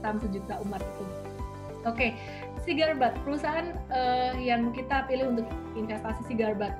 saham 0.02 0.18
sejuta 0.18 0.58
umat 0.66 0.82
itu 0.82 1.04
oke 1.86 1.94
okay. 1.94 2.18
Sigarbat, 2.66 3.14
perusahaan 3.22 3.78
uh, 3.94 4.34
yang 4.42 4.74
kita 4.74 5.06
pilih 5.06 5.38
untuk 5.38 5.46
investasi 5.78 6.18
Sigarbat 6.26 6.74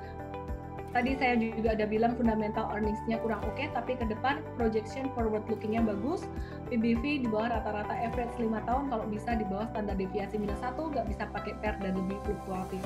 tadi 0.97 1.13
saya 1.13 1.37
juga 1.37 1.77
ada 1.77 1.85
bilang 1.85 2.17
fundamental 2.17 2.73
earnings-nya 2.73 3.21
kurang 3.21 3.45
oke, 3.45 3.53
okay, 3.53 3.69
tapi 3.69 3.93
ke 3.93 4.09
depan 4.09 4.41
projection 4.57 5.13
forward 5.13 5.45
looking-nya 5.45 5.85
bagus. 5.85 6.25
PBV 6.73 7.21
di 7.21 7.27
bawah 7.29 7.53
rata-rata 7.53 7.93
average 7.93 8.33
5 8.41 8.49
tahun, 8.65 8.89
kalau 8.89 9.05
bisa 9.05 9.37
di 9.37 9.45
bawah 9.45 9.69
standar 9.69 9.93
deviasi 9.93 10.41
minus 10.41 10.57
1, 10.57 10.73
nggak 10.73 11.05
bisa 11.05 11.29
pakai 11.29 11.53
pair 11.61 11.77
dan 11.85 11.93
lebih 11.93 12.17
fluktuatif. 12.25 12.81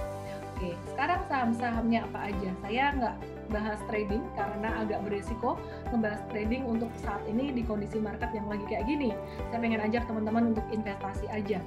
Oke, 0.62 0.78
sekarang 0.94 1.26
saham-sahamnya 1.26 2.06
apa 2.06 2.30
aja? 2.30 2.50
Saya 2.62 2.94
nggak 2.94 3.16
bahas 3.50 3.82
trading 3.90 4.22
karena 4.38 4.86
agak 4.86 5.02
beresiko 5.10 5.58
ngebahas 5.90 6.22
trading 6.30 6.70
untuk 6.70 6.94
saat 7.02 7.18
ini 7.26 7.50
di 7.50 7.66
kondisi 7.66 7.98
market 7.98 8.30
yang 8.30 8.46
lagi 8.46 8.62
kayak 8.70 8.86
gini. 8.86 9.10
Saya 9.50 9.58
pengen 9.58 9.82
ajak 9.82 10.06
teman-teman 10.06 10.54
untuk 10.54 10.62
investasi 10.70 11.26
aja. 11.34 11.58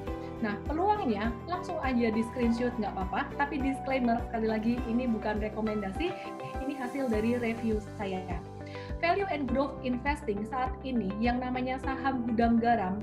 Nah, 0.47 0.55
peluangnya 0.71 1.35
langsung 1.51 1.75
aja 1.83 2.07
di 2.07 2.23
screenshot 2.31 2.71
nggak 2.79 2.95
apa-apa, 2.95 3.35
tapi 3.35 3.59
disclaimer 3.59 4.15
sekali 4.31 4.47
lagi 4.47 4.75
ini 4.87 5.11
bukan 5.11 5.43
rekomendasi, 5.43 6.15
ini 6.63 6.79
hasil 6.79 7.11
dari 7.11 7.35
review 7.35 7.83
saya. 7.99 8.23
Value 9.03 9.27
and 9.27 9.51
growth 9.51 9.75
investing 9.83 10.47
saat 10.47 10.71
ini 10.87 11.11
yang 11.19 11.43
namanya 11.43 11.83
saham 11.83 12.23
gudang 12.31 12.63
garam 12.63 13.03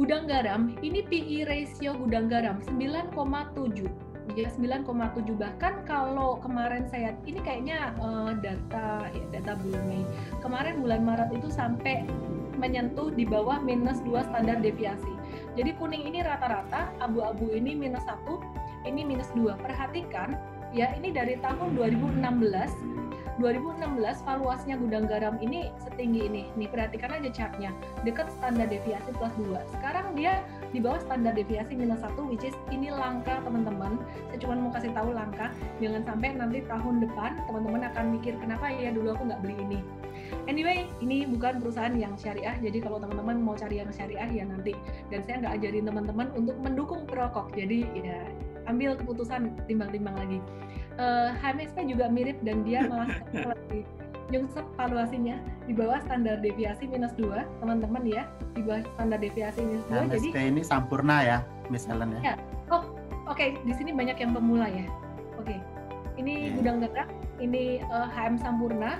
Gudang 0.00 0.24
garam, 0.24 0.72
ini 0.80 1.04
PE 1.04 1.44
ratio 1.44 1.92
gudang 1.92 2.32
garam 2.32 2.64
9,7 2.64 3.84
ya 4.32 4.48
9,7 4.48 5.36
bahkan 5.36 5.84
kalau 5.84 6.40
kemarin 6.40 6.88
saya 6.88 7.12
ini 7.28 7.42
kayaknya 7.44 7.92
uh, 8.00 8.32
data 8.32 9.12
ya 9.12 9.24
data 9.34 9.60
bulan 9.60 9.82
Mei 9.84 10.02
kemarin 10.40 10.80
bulan 10.80 11.04
Maret 11.04 11.28
itu 11.36 11.52
sampai 11.52 12.08
menyentuh 12.56 13.12
di 13.12 13.28
bawah 13.28 13.60
minus 13.60 14.00
2 14.06 14.28
standar 14.28 14.60
deviasi. 14.62 15.12
Jadi 15.58 15.76
kuning 15.76 16.08
ini 16.08 16.24
rata-rata, 16.24 16.92
abu-abu 17.00 17.52
ini 17.52 17.74
minus 17.74 18.04
1, 18.06 18.88
ini 18.88 19.02
minus 19.02 19.28
2. 19.34 19.56
Perhatikan 19.58 20.36
ya 20.72 20.92
ini 20.96 21.12
dari 21.12 21.36
tahun 21.40 21.76
2016 21.76 22.22
2016 23.42 23.98
valuasinya 24.22 24.78
gudang 24.78 25.10
garam 25.10 25.34
ini 25.42 25.74
setinggi 25.82 26.30
ini. 26.30 26.42
Nih 26.54 26.70
perhatikan 26.70 27.10
aja 27.10 27.26
chartnya, 27.34 27.74
dekat 28.06 28.30
standar 28.38 28.70
deviasi 28.70 29.10
plus 29.18 29.34
2. 29.34 29.58
Sekarang 29.74 30.14
dia 30.14 30.46
di 30.70 30.78
bawah 30.78 31.02
standar 31.02 31.34
deviasi 31.34 31.74
minus 31.74 31.98
1 32.06 32.14
which 32.30 32.46
is 32.46 32.54
ini 32.70 32.94
langka 32.94 33.42
teman-teman. 33.42 33.98
Saya 34.30 34.38
cuma 34.38 34.54
mau 34.62 34.70
kasih 34.70 34.94
tahu 34.94 35.10
langka. 35.10 35.50
Jangan 35.82 36.06
sampai 36.06 36.38
nanti 36.38 36.62
tahun 36.70 37.02
depan 37.02 37.42
teman-teman 37.50 37.82
akan 37.90 38.04
mikir 38.14 38.38
kenapa 38.38 38.70
ya 38.70 38.94
dulu 38.94 39.18
aku 39.18 39.26
nggak 39.26 39.42
beli 39.42 39.58
ini. 39.58 39.80
Anyway, 40.46 40.86
ini 41.02 41.26
bukan 41.26 41.58
perusahaan 41.58 41.92
yang 41.98 42.14
syariah, 42.14 42.54
jadi 42.62 42.78
kalau 42.82 43.02
teman-teman 43.02 43.42
mau 43.42 43.54
cari 43.58 43.82
yang 43.82 43.90
syariah 43.90 44.26
ya 44.30 44.44
nanti. 44.46 44.74
Dan 45.10 45.26
saya 45.26 45.42
nggak 45.42 45.54
ajarin 45.60 45.84
teman-teman 45.86 46.26
untuk 46.38 46.56
mendukung 46.62 47.02
perokok, 47.10 47.50
jadi 47.58 47.86
ya 47.98 48.18
ambil 48.70 48.94
keputusan 48.94 49.54
timbang-timbang 49.66 50.14
lagi. 50.14 50.38
Uh, 51.00 51.32
eh, 51.32 51.40
HMSP 51.40 51.88
juga 51.88 52.06
mirip 52.12 52.36
dan 52.44 52.64
dia 52.68 52.84
malah 52.90 53.08
lebih 53.32 53.88
nyungsep 54.32 54.64
valuasinya 54.80 55.36
di 55.68 55.72
bawah 55.76 56.00
standar 56.08 56.40
deviasi 56.40 56.88
minus 56.88 57.12
2 57.20 57.28
teman-teman 57.60 58.02
ya 58.08 58.24
di 58.56 58.64
bawah 58.64 58.80
standar 58.96 59.20
deviasi 59.20 59.60
minus 59.60 59.84
2 59.92 60.08
HMSP 60.08 60.32
jadi 60.32 60.48
ini 60.48 60.62
sampurna 60.64 61.16
ya 61.20 61.38
misalnya 61.68 62.20
ya, 62.24 62.34
oh 62.72 62.88
oke 63.28 63.36
okay. 63.36 63.56
di 63.68 63.72
sini 63.76 63.92
banyak 63.92 64.16
yang 64.16 64.32
pemula 64.32 64.68
ya 64.68 64.88
oke 65.36 65.44
okay. 65.48 65.60
ini 66.16 66.48
yeah. 66.48 66.54
gudang 66.56 66.76
gerak 66.80 67.08
ini 67.42 67.82
uh, 67.90 68.08
HM 68.08 68.38
Sampurna 68.38 68.96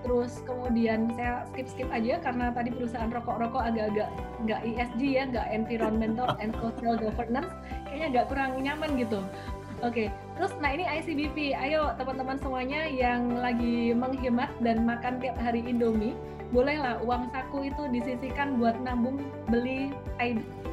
terus 0.00 0.40
kemudian 0.48 1.12
saya 1.12 1.44
skip 1.52 1.68
skip 1.68 1.88
aja 1.92 2.16
karena 2.24 2.48
tadi 2.56 2.72
perusahaan 2.72 3.12
rokok-rokok 3.12 3.60
agak-agak 3.68 4.08
nggak 4.48 4.60
ESG 4.64 5.02
ya 5.04 5.22
nggak 5.28 5.46
environmental 5.52 6.28
and 6.40 6.56
social 6.56 6.96
governance 6.96 7.52
kayaknya 7.84 8.06
agak 8.16 8.24
kurang 8.32 8.50
nyaman 8.64 8.96
gitu 8.96 9.20
oke 9.84 10.08
terus 10.40 10.56
nah 10.56 10.72
ini 10.72 10.88
ICBP 10.88 11.52
ayo 11.52 11.92
teman-teman 12.00 12.40
semuanya 12.40 12.88
yang 12.88 13.28
lagi 13.44 13.92
menghemat 13.92 14.48
dan 14.64 14.88
makan 14.88 15.20
tiap 15.20 15.36
hari 15.36 15.60
Indomie 15.60 16.16
bolehlah 16.48 16.96
uang 17.04 17.28
saku 17.28 17.68
itu 17.68 17.84
disisihkan 17.92 18.56
buat 18.56 18.72
nabung 18.80 19.20
beli 19.52 19.92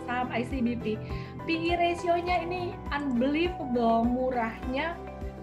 saham 0.08 0.32
ICBP 0.32 0.96
PE 1.44 1.76
ratio-nya 1.84 2.48
ini 2.48 2.80
unbelievable 2.96 4.08
murahnya 4.08 4.96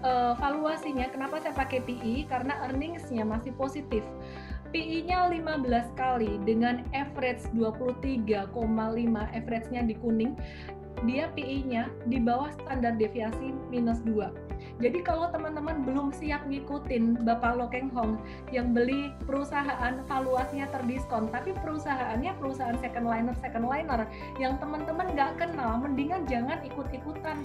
uh, 0.05 0.33
valuasinya. 0.37 1.09
Kenapa 1.09 1.41
saya 1.41 1.57
pakai 1.57 1.81
PE 1.81 2.29
karena 2.29 2.61
earningsnya 2.69 3.25
masih 3.25 3.53
positif. 3.57 4.05
PE-nya 4.75 5.31
15 5.31 5.71
kali 5.95 6.35
dengan 6.43 6.83
average 6.91 7.47
23,5 7.55 8.43
average-nya 9.31 9.81
di 9.87 9.95
kuning 9.95 10.35
dia 11.03 11.27
PE-nya 11.35 11.91
di 12.07 12.17
bawah 12.23 12.49
standar 12.63 12.95
deviasi 12.95 13.51
minus 13.67 13.99
2 14.07 14.45
jadi 14.75 14.99
kalau 15.07 15.31
teman-teman 15.31 15.87
belum 15.87 16.11
siap 16.11 16.43
ngikutin 16.51 17.23
Bapak 17.23 17.55
Lokeng 17.55 17.87
Hong 17.95 18.19
yang 18.51 18.75
beli 18.75 19.11
perusahaan 19.23 20.03
valuasinya 20.03 20.67
terdiskon, 20.67 21.31
tapi 21.31 21.55
perusahaannya 21.63 22.35
perusahaan 22.35 22.75
second 22.83 23.07
liner 23.07 23.35
second 23.39 23.65
liner 23.71 24.03
yang 24.35 24.59
teman-teman 24.59 25.15
nggak 25.15 25.39
kenal, 25.39 25.79
mendingan 25.79 26.27
jangan 26.27 26.59
ikut-ikutan 26.67 27.39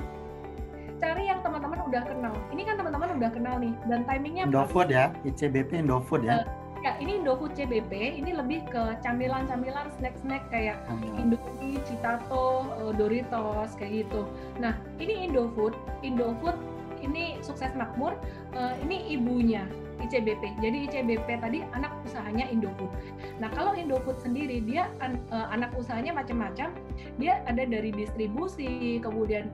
cari 1.01 1.33
yang 1.33 1.41
teman-teman 1.41 1.81
udah 1.89 2.03
kenal. 2.05 2.35
Ini 2.53 2.63
kan 2.67 2.75
teman-teman 2.77 3.09
udah 3.17 3.31
kenal 3.33 3.55
nih 3.57 3.73
dan 3.89 4.05
timingnya 4.05 4.45
Indofood 4.51 4.93
ya, 4.93 5.15
ICBP 5.25 5.81
Indofood 5.81 6.27
ya. 6.27 6.45
Uh, 6.45 6.60
ya 6.81 6.97
ini 6.97 7.21
Indofood 7.21 7.53
CBP 7.53 8.21
ini 8.21 8.33
lebih 8.33 8.65
ke 8.73 8.97
camilan-camilan 9.05 9.93
snack-snack 10.01 10.49
kayak 10.49 10.81
hmm. 10.89 11.21
Indomie, 11.21 11.77
Citato, 11.85 12.65
uh, 12.81 12.93
Doritos 12.97 13.77
kayak 13.77 14.07
gitu. 14.07 14.25
Nah 14.57 14.77
ini 14.97 15.29
Indofood, 15.29 15.77
Indofood 16.01 16.57
ini 17.01 17.41
sukses 17.41 17.73
makmur, 17.77 18.17
uh, 18.57 18.75
ini 18.85 19.13
ibunya 19.13 19.65
ICBP. 20.01 20.57
Jadi 20.65 20.89
ICBP 20.89 21.29
tadi 21.45 21.61
anak 21.77 21.93
usahanya 22.09 22.49
Indofood. 22.49 22.89
Nah, 23.37 23.53
kalau 23.53 23.77
Indofood 23.77 24.17
sendiri 24.17 24.65
dia 24.65 24.89
an, 25.05 25.21
uh, 25.29 25.53
anak 25.53 25.77
usahanya 25.77 26.17
macam-macam. 26.17 26.73
Dia 27.21 27.45
ada 27.45 27.69
dari 27.69 27.93
distribusi, 27.93 28.97
kemudian 29.05 29.53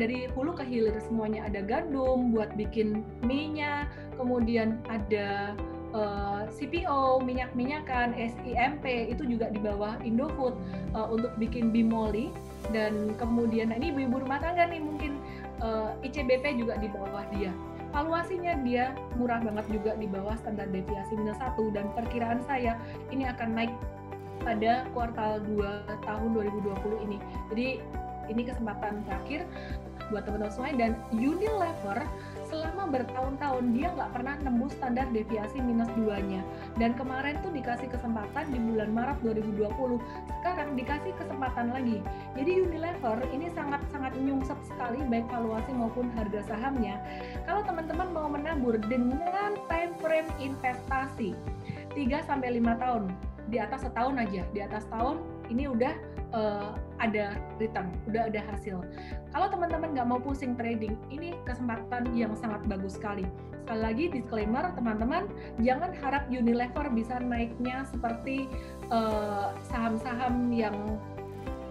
dari 0.00 0.24
hulu 0.32 0.56
ke 0.56 0.64
hilir 0.64 0.96
semuanya 1.04 1.44
ada 1.44 1.60
gandum 1.60 2.32
buat 2.32 2.48
bikin 2.56 3.04
mie-nya, 3.20 3.84
kemudian 4.16 4.80
ada 4.88 5.52
uh, 5.96 6.44
CPO, 6.52 7.24
minyak-minyakan, 7.24 8.12
SIMP 8.14 8.84
itu 8.84 9.24
juga 9.24 9.48
di 9.48 9.58
bawah 9.58 9.96
Indofood 10.04 10.54
uh, 10.92 11.08
untuk 11.08 11.32
bikin 11.40 11.72
bimoli. 11.72 12.28
Dan 12.74 13.14
kemudian 13.16 13.70
nah 13.70 13.78
ini 13.78 13.94
ibu-ibu 13.94 14.26
rumah 14.26 14.42
tangga 14.42 14.66
nih 14.68 14.82
mungkin 14.82 15.16
uh, 15.64 15.96
ICBP 16.04 16.60
juga 16.60 16.76
di 16.76 16.92
bawah 16.92 17.24
dia. 17.32 17.50
Valuasinya 17.94 18.60
dia 18.60 18.92
murah 19.16 19.40
banget 19.40 19.64
juga 19.72 19.96
di 19.96 20.04
bawah 20.10 20.36
standar 20.36 20.68
deviasi 20.68 21.16
minus 21.16 21.40
satu. 21.40 21.72
Dan 21.72 21.88
perkiraan 21.96 22.44
saya 22.44 22.76
ini 23.08 23.24
akan 23.24 23.56
naik 23.56 23.72
pada 24.44 24.84
kuartal 24.92 25.40
2 25.48 26.04
tahun 26.04 26.28
2020 26.36 27.06
ini. 27.08 27.18
Jadi 27.50 27.68
ini 28.26 28.42
kesempatan 28.42 29.06
terakhir 29.06 29.46
buat 30.10 30.26
teman-teman 30.26 30.52
semua. 30.52 30.74
Dan 30.74 30.92
Unilever 31.14 32.04
selama 32.46 32.88
bertahun-tahun 32.90 33.64
dia 33.74 33.90
nggak 33.94 34.10
pernah 34.14 34.34
nembus 34.42 34.72
standar 34.78 35.06
deviasi 35.10 35.58
minus 35.58 35.90
2-nya. 35.98 36.42
Dan 36.78 36.94
kemarin 36.94 37.38
tuh 37.42 37.50
dikasih 37.50 37.90
kesempatan 37.90 38.46
di 38.50 38.58
bulan 38.62 38.90
Maret 38.94 39.18
2020. 39.22 39.98
Sekarang 40.40 40.68
dikasih 40.78 41.12
kesempatan 41.18 41.74
lagi. 41.74 41.98
Jadi 42.38 42.52
Unilever 42.66 43.18
ini 43.34 43.50
sangat-sangat 43.52 44.14
nyungsep 44.16 44.58
sekali 44.66 45.02
baik 45.06 45.26
valuasi 45.28 45.70
maupun 45.74 46.10
harga 46.14 46.46
sahamnya. 46.46 46.98
Kalau 47.44 47.62
teman-teman 47.66 48.08
mau 48.14 48.28
menabur 48.30 48.78
dengan 48.86 49.54
time 49.66 49.92
frame 49.98 50.30
investasi 50.38 51.34
3 51.94 52.28
sampai 52.28 52.60
5 52.60 52.82
tahun, 52.82 53.04
di 53.46 53.62
atas 53.62 53.86
setahun 53.86 54.18
aja, 54.18 54.42
di 54.50 54.60
atas 54.62 54.84
tahun 54.90 55.22
ini 55.48 55.70
udah 55.70 55.94
uh, 56.32 56.74
ada 56.98 57.36
return, 57.60 57.92
udah 58.08 58.28
ada 58.32 58.40
hasil. 58.52 58.80
Kalau 59.30 59.46
teman-teman 59.52 59.92
nggak 59.92 60.08
mau 60.08 60.20
pusing 60.20 60.56
trading, 60.56 60.96
ini 61.12 61.36
kesempatan 61.44 62.12
yang 62.16 62.32
sangat 62.34 62.64
bagus 62.66 62.96
sekali. 62.96 63.24
Sekali 63.66 63.80
lagi 63.82 64.04
disclaimer, 64.08 64.64
teman-teman 64.78 65.26
jangan 65.60 65.90
harap 65.98 66.24
Unilever 66.30 66.86
bisa 66.94 67.18
naiknya 67.18 67.82
seperti 67.90 68.46
eh, 68.94 69.48
saham-saham 69.66 70.54
uh, 70.54 70.54
yang 70.54 70.76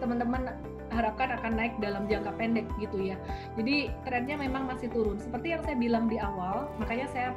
teman-teman 0.04 0.52
harapkan 0.92 1.34
akan 1.36 1.60
naik 1.60 1.74
dalam 1.84 2.08
jangka 2.08 2.32
pendek 2.36 2.68
gitu 2.80 3.00
ya. 3.00 3.18
Jadi 3.60 3.92
trennya 4.08 4.40
memang 4.40 4.68
masih 4.70 4.92
turun. 4.92 5.20
Seperti 5.20 5.56
yang 5.56 5.62
saya 5.64 5.76
bilang 5.80 6.06
di 6.08 6.20
awal, 6.20 6.72
makanya 6.80 7.08
saya 7.12 7.30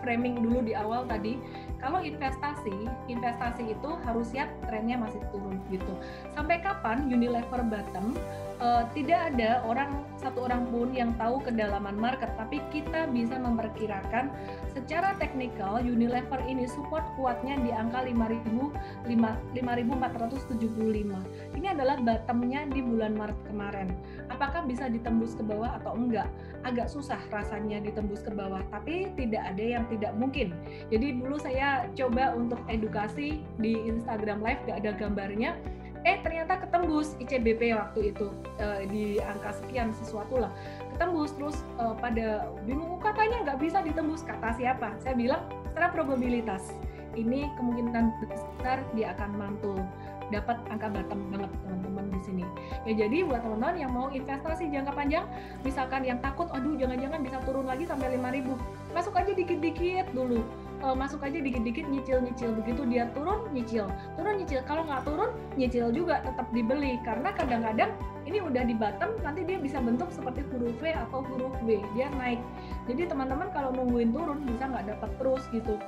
framing 0.00 0.40
dulu 0.40 0.62
di 0.64 0.72
awal 0.74 1.04
tadi 1.06 1.38
kalau 1.78 2.02
investasi, 2.02 2.90
investasi 3.06 3.70
itu 3.70 3.90
harus 4.02 4.34
siap 4.34 4.50
trennya 4.66 4.98
masih 4.98 5.22
turun 5.30 5.62
gitu. 5.70 5.94
Sampai 6.34 6.58
kapan 6.58 7.06
Unilever 7.06 7.62
bottom? 7.62 8.18
Uh, 8.58 8.82
tidak 8.90 9.30
ada 9.34 9.62
orang 9.62 10.02
satu 10.18 10.50
orang 10.50 10.66
pun 10.74 10.90
yang 10.90 11.14
tahu 11.14 11.38
kedalaman 11.46 11.94
market, 11.94 12.26
tapi 12.34 12.58
kita 12.74 13.06
bisa 13.06 13.38
memperkirakan 13.38 14.34
secara 14.74 15.14
teknikal 15.22 15.78
Unilever 15.78 16.42
ini 16.42 16.66
support 16.66 17.06
kuatnya 17.14 17.54
di 17.62 17.70
angka 17.70 18.02
5.475. 18.02 19.06
Ini 21.54 21.66
adalah 21.70 22.02
bottomnya 22.02 22.66
di 22.66 22.82
bulan 22.82 23.14
Maret 23.14 23.38
kemarin. 23.46 23.94
Apakah 24.26 24.66
bisa 24.66 24.90
ditembus 24.90 25.38
ke 25.38 25.46
bawah 25.46 25.78
atau 25.78 25.94
enggak? 25.94 26.26
Agak 26.66 26.90
susah 26.90 27.22
rasanya 27.30 27.78
ditembus 27.78 28.26
ke 28.26 28.34
bawah, 28.34 28.58
tapi 28.74 29.14
tidak 29.14 29.54
ada 29.54 29.78
yang 29.78 29.86
tidak 29.86 30.10
mungkin. 30.18 30.50
Jadi 30.90 31.22
dulu 31.22 31.38
saya 31.38 31.86
coba 31.94 32.34
untuk 32.34 32.58
edukasi 32.66 33.38
di 33.62 33.72
Instagram 33.86 34.42
Live 34.42 34.66
gak 34.66 34.82
ada 34.82 34.98
gambarnya 34.98 35.54
eh 36.08 36.16
ternyata 36.24 36.56
ketembus 36.56 37.12
ICBP 37.20 37.76
waktu 37.76 38.16
itu 38.16 38.32
uh, 38.64 38.80
di 38.88 39.20
angka 39.20 39.60
sekian 39.60 39.92
sesuatu 39.92 40.40
lah. 40.40 40.48
Ketembus 40.96 41.36
terus 41.36 41.56
uh, 41.76 41.92
pada 42.00 42.48
bingung 42.64 42.96
katanya 43.04 43.44
nggak 43.44 43.58
bisa 43.60 43.84
ditembus? 43.84 44.24
Kata 44.24 44.56
siapa? 44.56 44.96
Saya 45.04 45.12
bilang 45.12 45.44
secara 45.68 45.92
probabilitas 45.92 46.72
ini 47.12 47.44
kemungkinan 47.60 48.24
besar 48.24 48.80
dia 48.96 49.12
akan 49.20 49.30
mantul. 49.36 49.76
Dapat 50.28 50.60
angka 50.68 50.92
bottom 50.92 51.20
banget 51.32 51.52
teman-teman 51.64 52.04
di 52.12 52.20
sini. 52.24 52.44
Ya 52.84 53.04
jadi 53.04 53.24
buat 53.24 53.44
teman-teman 53.44 53.76
yang 53.80 53.92
mau 53.92 54.08
investasi 54.12 54.68
jangka 54.68 54.92
panjang, 54.92 55.24
misalkan 55.64 56.04
yang 56.04 56.20
takut, 56.20 56.48
aduh 56.52 56.76
jangan-jangan 56.76 57.20
bisa 57.24 57.36
turun 57.48 57.64
lagi 57.64 57.88
sampai 57.88 58.16
5000 58.16 58.96
masuk 58.96 59.12
aja 59.14 59.32
dikit-dikit 59.36 60.10
dulu 60.16 60.42
uh, 60.82 60.94
masuk 60.94 61.22
aja 61.24 61.38
dikit-dikit 61.38 61.86
nyicil-nyicil. 61.88 62.54
Begitu 62.62 62.82
dia 62.86 63.10
turun 63.12 63.48
nyicil. 63.50 63.86
Turun 64.14 64.34
nyicil. 64.38 64.60
Kalau 64.66 64.86
nggak 64.86 65.02
turun 65.06 65.30
nyicil 65.58 65.90
juga 65.90 66.22
tetap 66.22 66.46
dibeli. 66.54 66.98
Karena 67.02 67.34
kadang-kadang 67.34 67.90
ini 68.28 68.38
udah 68.44 68.62
di 68.66 68.74
bottom 68.76 69.16
nanti 69.24 69.42
dia 69.42 69.56
bisa 69.56 69.80
bentuk 69.80 70.12
seperti 70.12 70.44
huruf 70.52 70.76
V 70.78 70.92
atau 70.92 71.24
huruf 71.24 71.54
W. 71.64 71.80
Dia 71.96 72.12
naik. 72.18 72.40
Jadi 72.86 73.08
teman-teman 73.08 73.48
kalau 73.50 73.72
nungguin 73.74 74.12
turun 74.12 74.44
bisa 74.44 74.68
nggak 74.68 74.96
dapat 74.96 75.10
terus 75.18 75.42
gitu 75.50 75.80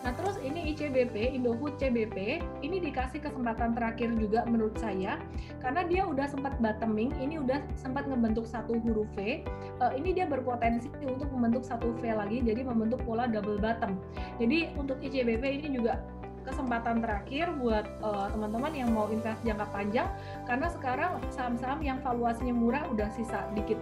Nah 0.00 0.16
terus 0.16 0.40
ini 0.40 0.72
ICBP, 0.72 1.36
Indofood 1.36 1.76
CBP, 1.76 2.40
ini 2.64 2.76
dikasih 2.80 3.20
kesempatan 3.20 3.76
terakhir 3.76 4.08
juga 4.16 4.48
menurut 4.48 4.72
saya, 4.80 5.20
karena 5.60 5.84
dia 5.84 6.08
udah 6.08 6.24
sempat 6.24 6.56
bottoming, 6.56 7.12
ini 7.20 7.36
udah 7.36 7.60
sempat 7.76 8.08
ngebentuk 8.08 8.48
satu 8.48 8.80
huruf 8.80 9.04
V, 9.12 9.44
uh, 9.84 9.92
ini 9.92 10.16
dia 10.16 10.24
berpotensi 10.24 10.88
untuk 11.04 11.28
membentuk 11.36 11.68
satu 11.68 11.92
V 12.00 12.16
lagi, 12.16 12.40
jadi 12.40 12.64
membentuk 12.64 13.04
pola 13.04 13.28
double 13.28 13.60
bottom. 13.60 14.00
Jadi 14.40 14.72
untuk 14.80 14.96
ICBP 15.04 15.44
ini 15.60 15.76
juga 15.76 16.00
kesempatan 16.40 17.04
terakhir 17.04 17.52
buat 17.60 17.84
eh, 18.00 18.26
teman-teman 18.32 18.72
uh, 18.72 18.78
yang 18.80 18.90
mau 18.96 19.06
invest 19.12 19.44
jangka 19.44 19.68
panjang, 19.68 20.08
karena 20.48 20.72
sekarang 20.72 21.12
saham-saham 21.28 21.84
yang 21.84 22.00
valuasinya 22.00 22.56
murah 22.56 22.82
udah 22.88 23.12
sisa 23.12 23.44
dikit. 23.52 23.76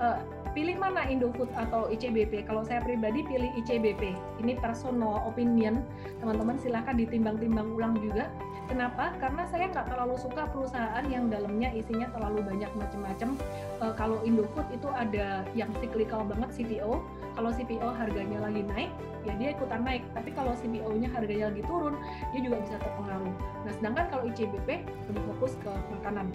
Uh, 0.00 0.16
pilih 0.56 0.80
mana 0.80 1.04
Indofood 1.06 1.52
atau 1.54 1.92
ICBP? 1.92 2.48
Kalau 2.48 2.64
saya 2.64 2.80
pribadi 2.80 3.20
pilih 3.22 3.52
ICBP. 3.60 4.16
Ini 4.40 4.56
personal 4.58 5.22
opinion. 5.28 5.84
Teman-teman 6.18 6.56
silahkan 6.58 6.96
ditimbang-timbang 6.96 7.68
ulang 7.76 7.94
juga. 8.00 8.32
Kenapa? 8.66 9.10
Karena 9.18 9.44
saya 9.50 9.66
nggak 9.66 9.90
terlalu 9.90 10.14
suka 10.14 10.46
perusahaan 10.46 11.02
yang 11.10 11.26
dalamnya 11.26 11.74
isinya 11.74 12.06
terlalu 12.14 12.46
banyak 12.46 12.70
macam-macam. 12.78 13.34
E, 13.82 13.84
kalau 13.98 14.22
Indofood 14.22 14.66
itu 14.70 14.86
ada 14.94 15.42
yang 15.58 15.70
cyclical 15.82 16.22
banget 16.22 16.54
CPO. 16.54 17.02
Kalau 17.34 17.50
CPO 17.50 17.88
harganya 17.98 18.38
lagi 18.42 18.62
naik, 18.62 18.90
ya 19.26 19.34
dia 19.42 19.48
ikutan 19.58 19.82
naik. 19.82 20.06
Tapi 20.14 20.30
kalau 20.34 20.54
CPO-nya 20.54 21.10
harganya 21.10 21.50
lagi 21.50 21.62
turun, 21.66 21.98
dia 22.30 22.40
juga 22.46 22.62
bisa 22.62 22.78
terpengaruh. 22.78 23.34
Nah, 23.66 23.72
sedangkan 23.74 24.06
kalau 24.06 24.22
ICBP 24.30 24.68
lebih 24.86 25.22
fokus 25.34 25.58
ke 25.58 25.72
makanan. 25.98 26.30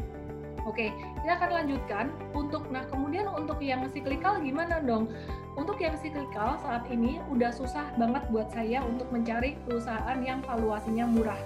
Oke, 0.63 0.95
kita 0.95 1.33
akan 1.35 1.51
lanjutkan 1.63 2.05
untuk 2.31 2.71
nah 2.71 2.87
kemudian 2.87 3.27
untuk 3.35 3.59
yang 3.59 3.83
siklikal 3.91 4.39
gimana 4.39 4.79
dong? 4.79 5.11
Untuk 5.59 5.79
yang 5.83 5.99
siklikal 5.99 6.55
saat 6.63 6.87
ini 6.87 7.19
udah 7.27 7.51
susah 7.51 7.83
banget 7.99 8.23
buat 8.31 8.47
saya 8.55 8.79
untuk 8.87 9.11
mencari 9.11 9.59
perusahaan 9.67 10.19
yang 10.23 10.39
valuasinya 10.47 11.05
murah. 11.05 11.39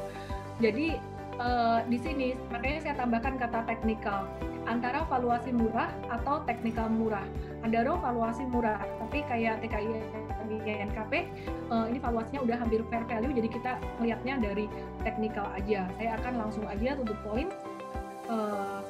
Jadi 0.61 0.97
uh, 1.41 1.81
di 1.87 1.97
sini 1.97 2.27
makanya 2.53 2.79
saya 2.85 2.95
tambahkan 2.99 3.39
kata 3.39 3.65
teknikal 3.65 4.27
antara 4.69 5.01
valuasi 5.09 5.49
murah 5.49 5.89
atau 6.13 6.45
teknikal 6.45 6.85
murah. 6.91 7.25
Ada 7.65 7.89
dong 7.89 8.05
valuasi 8.05 8.45
murah, 8.45 8.77
tapi 9.01 9.25
kayak 9.25 9.65
TKI 9.65 9.89
NKP 10.59 11.13
uh, 11.69 11.85
ini 11.89 11.97
valuasinya 12.01 12.41
udah 12.45 12.57
hampir 12.59 12.81
fair 12.89 13.05
value, 13.05 13.33
jadi 13.33 13.49
kita 13.49 13.71
melihatnya 14.01 14.35
dari 14.41 14.65
teknikal 15.01 15.45
aja. 15.53 15.85
Saya 15.97 16.09
akan 16.21 16.33
langsung 16.37 16.65
aja 16.69 16.97
tutup 16.97 17.17
poin. 17.25 17.47
Uh, 18.29 18.85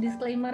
disclaimer 0.00 0.52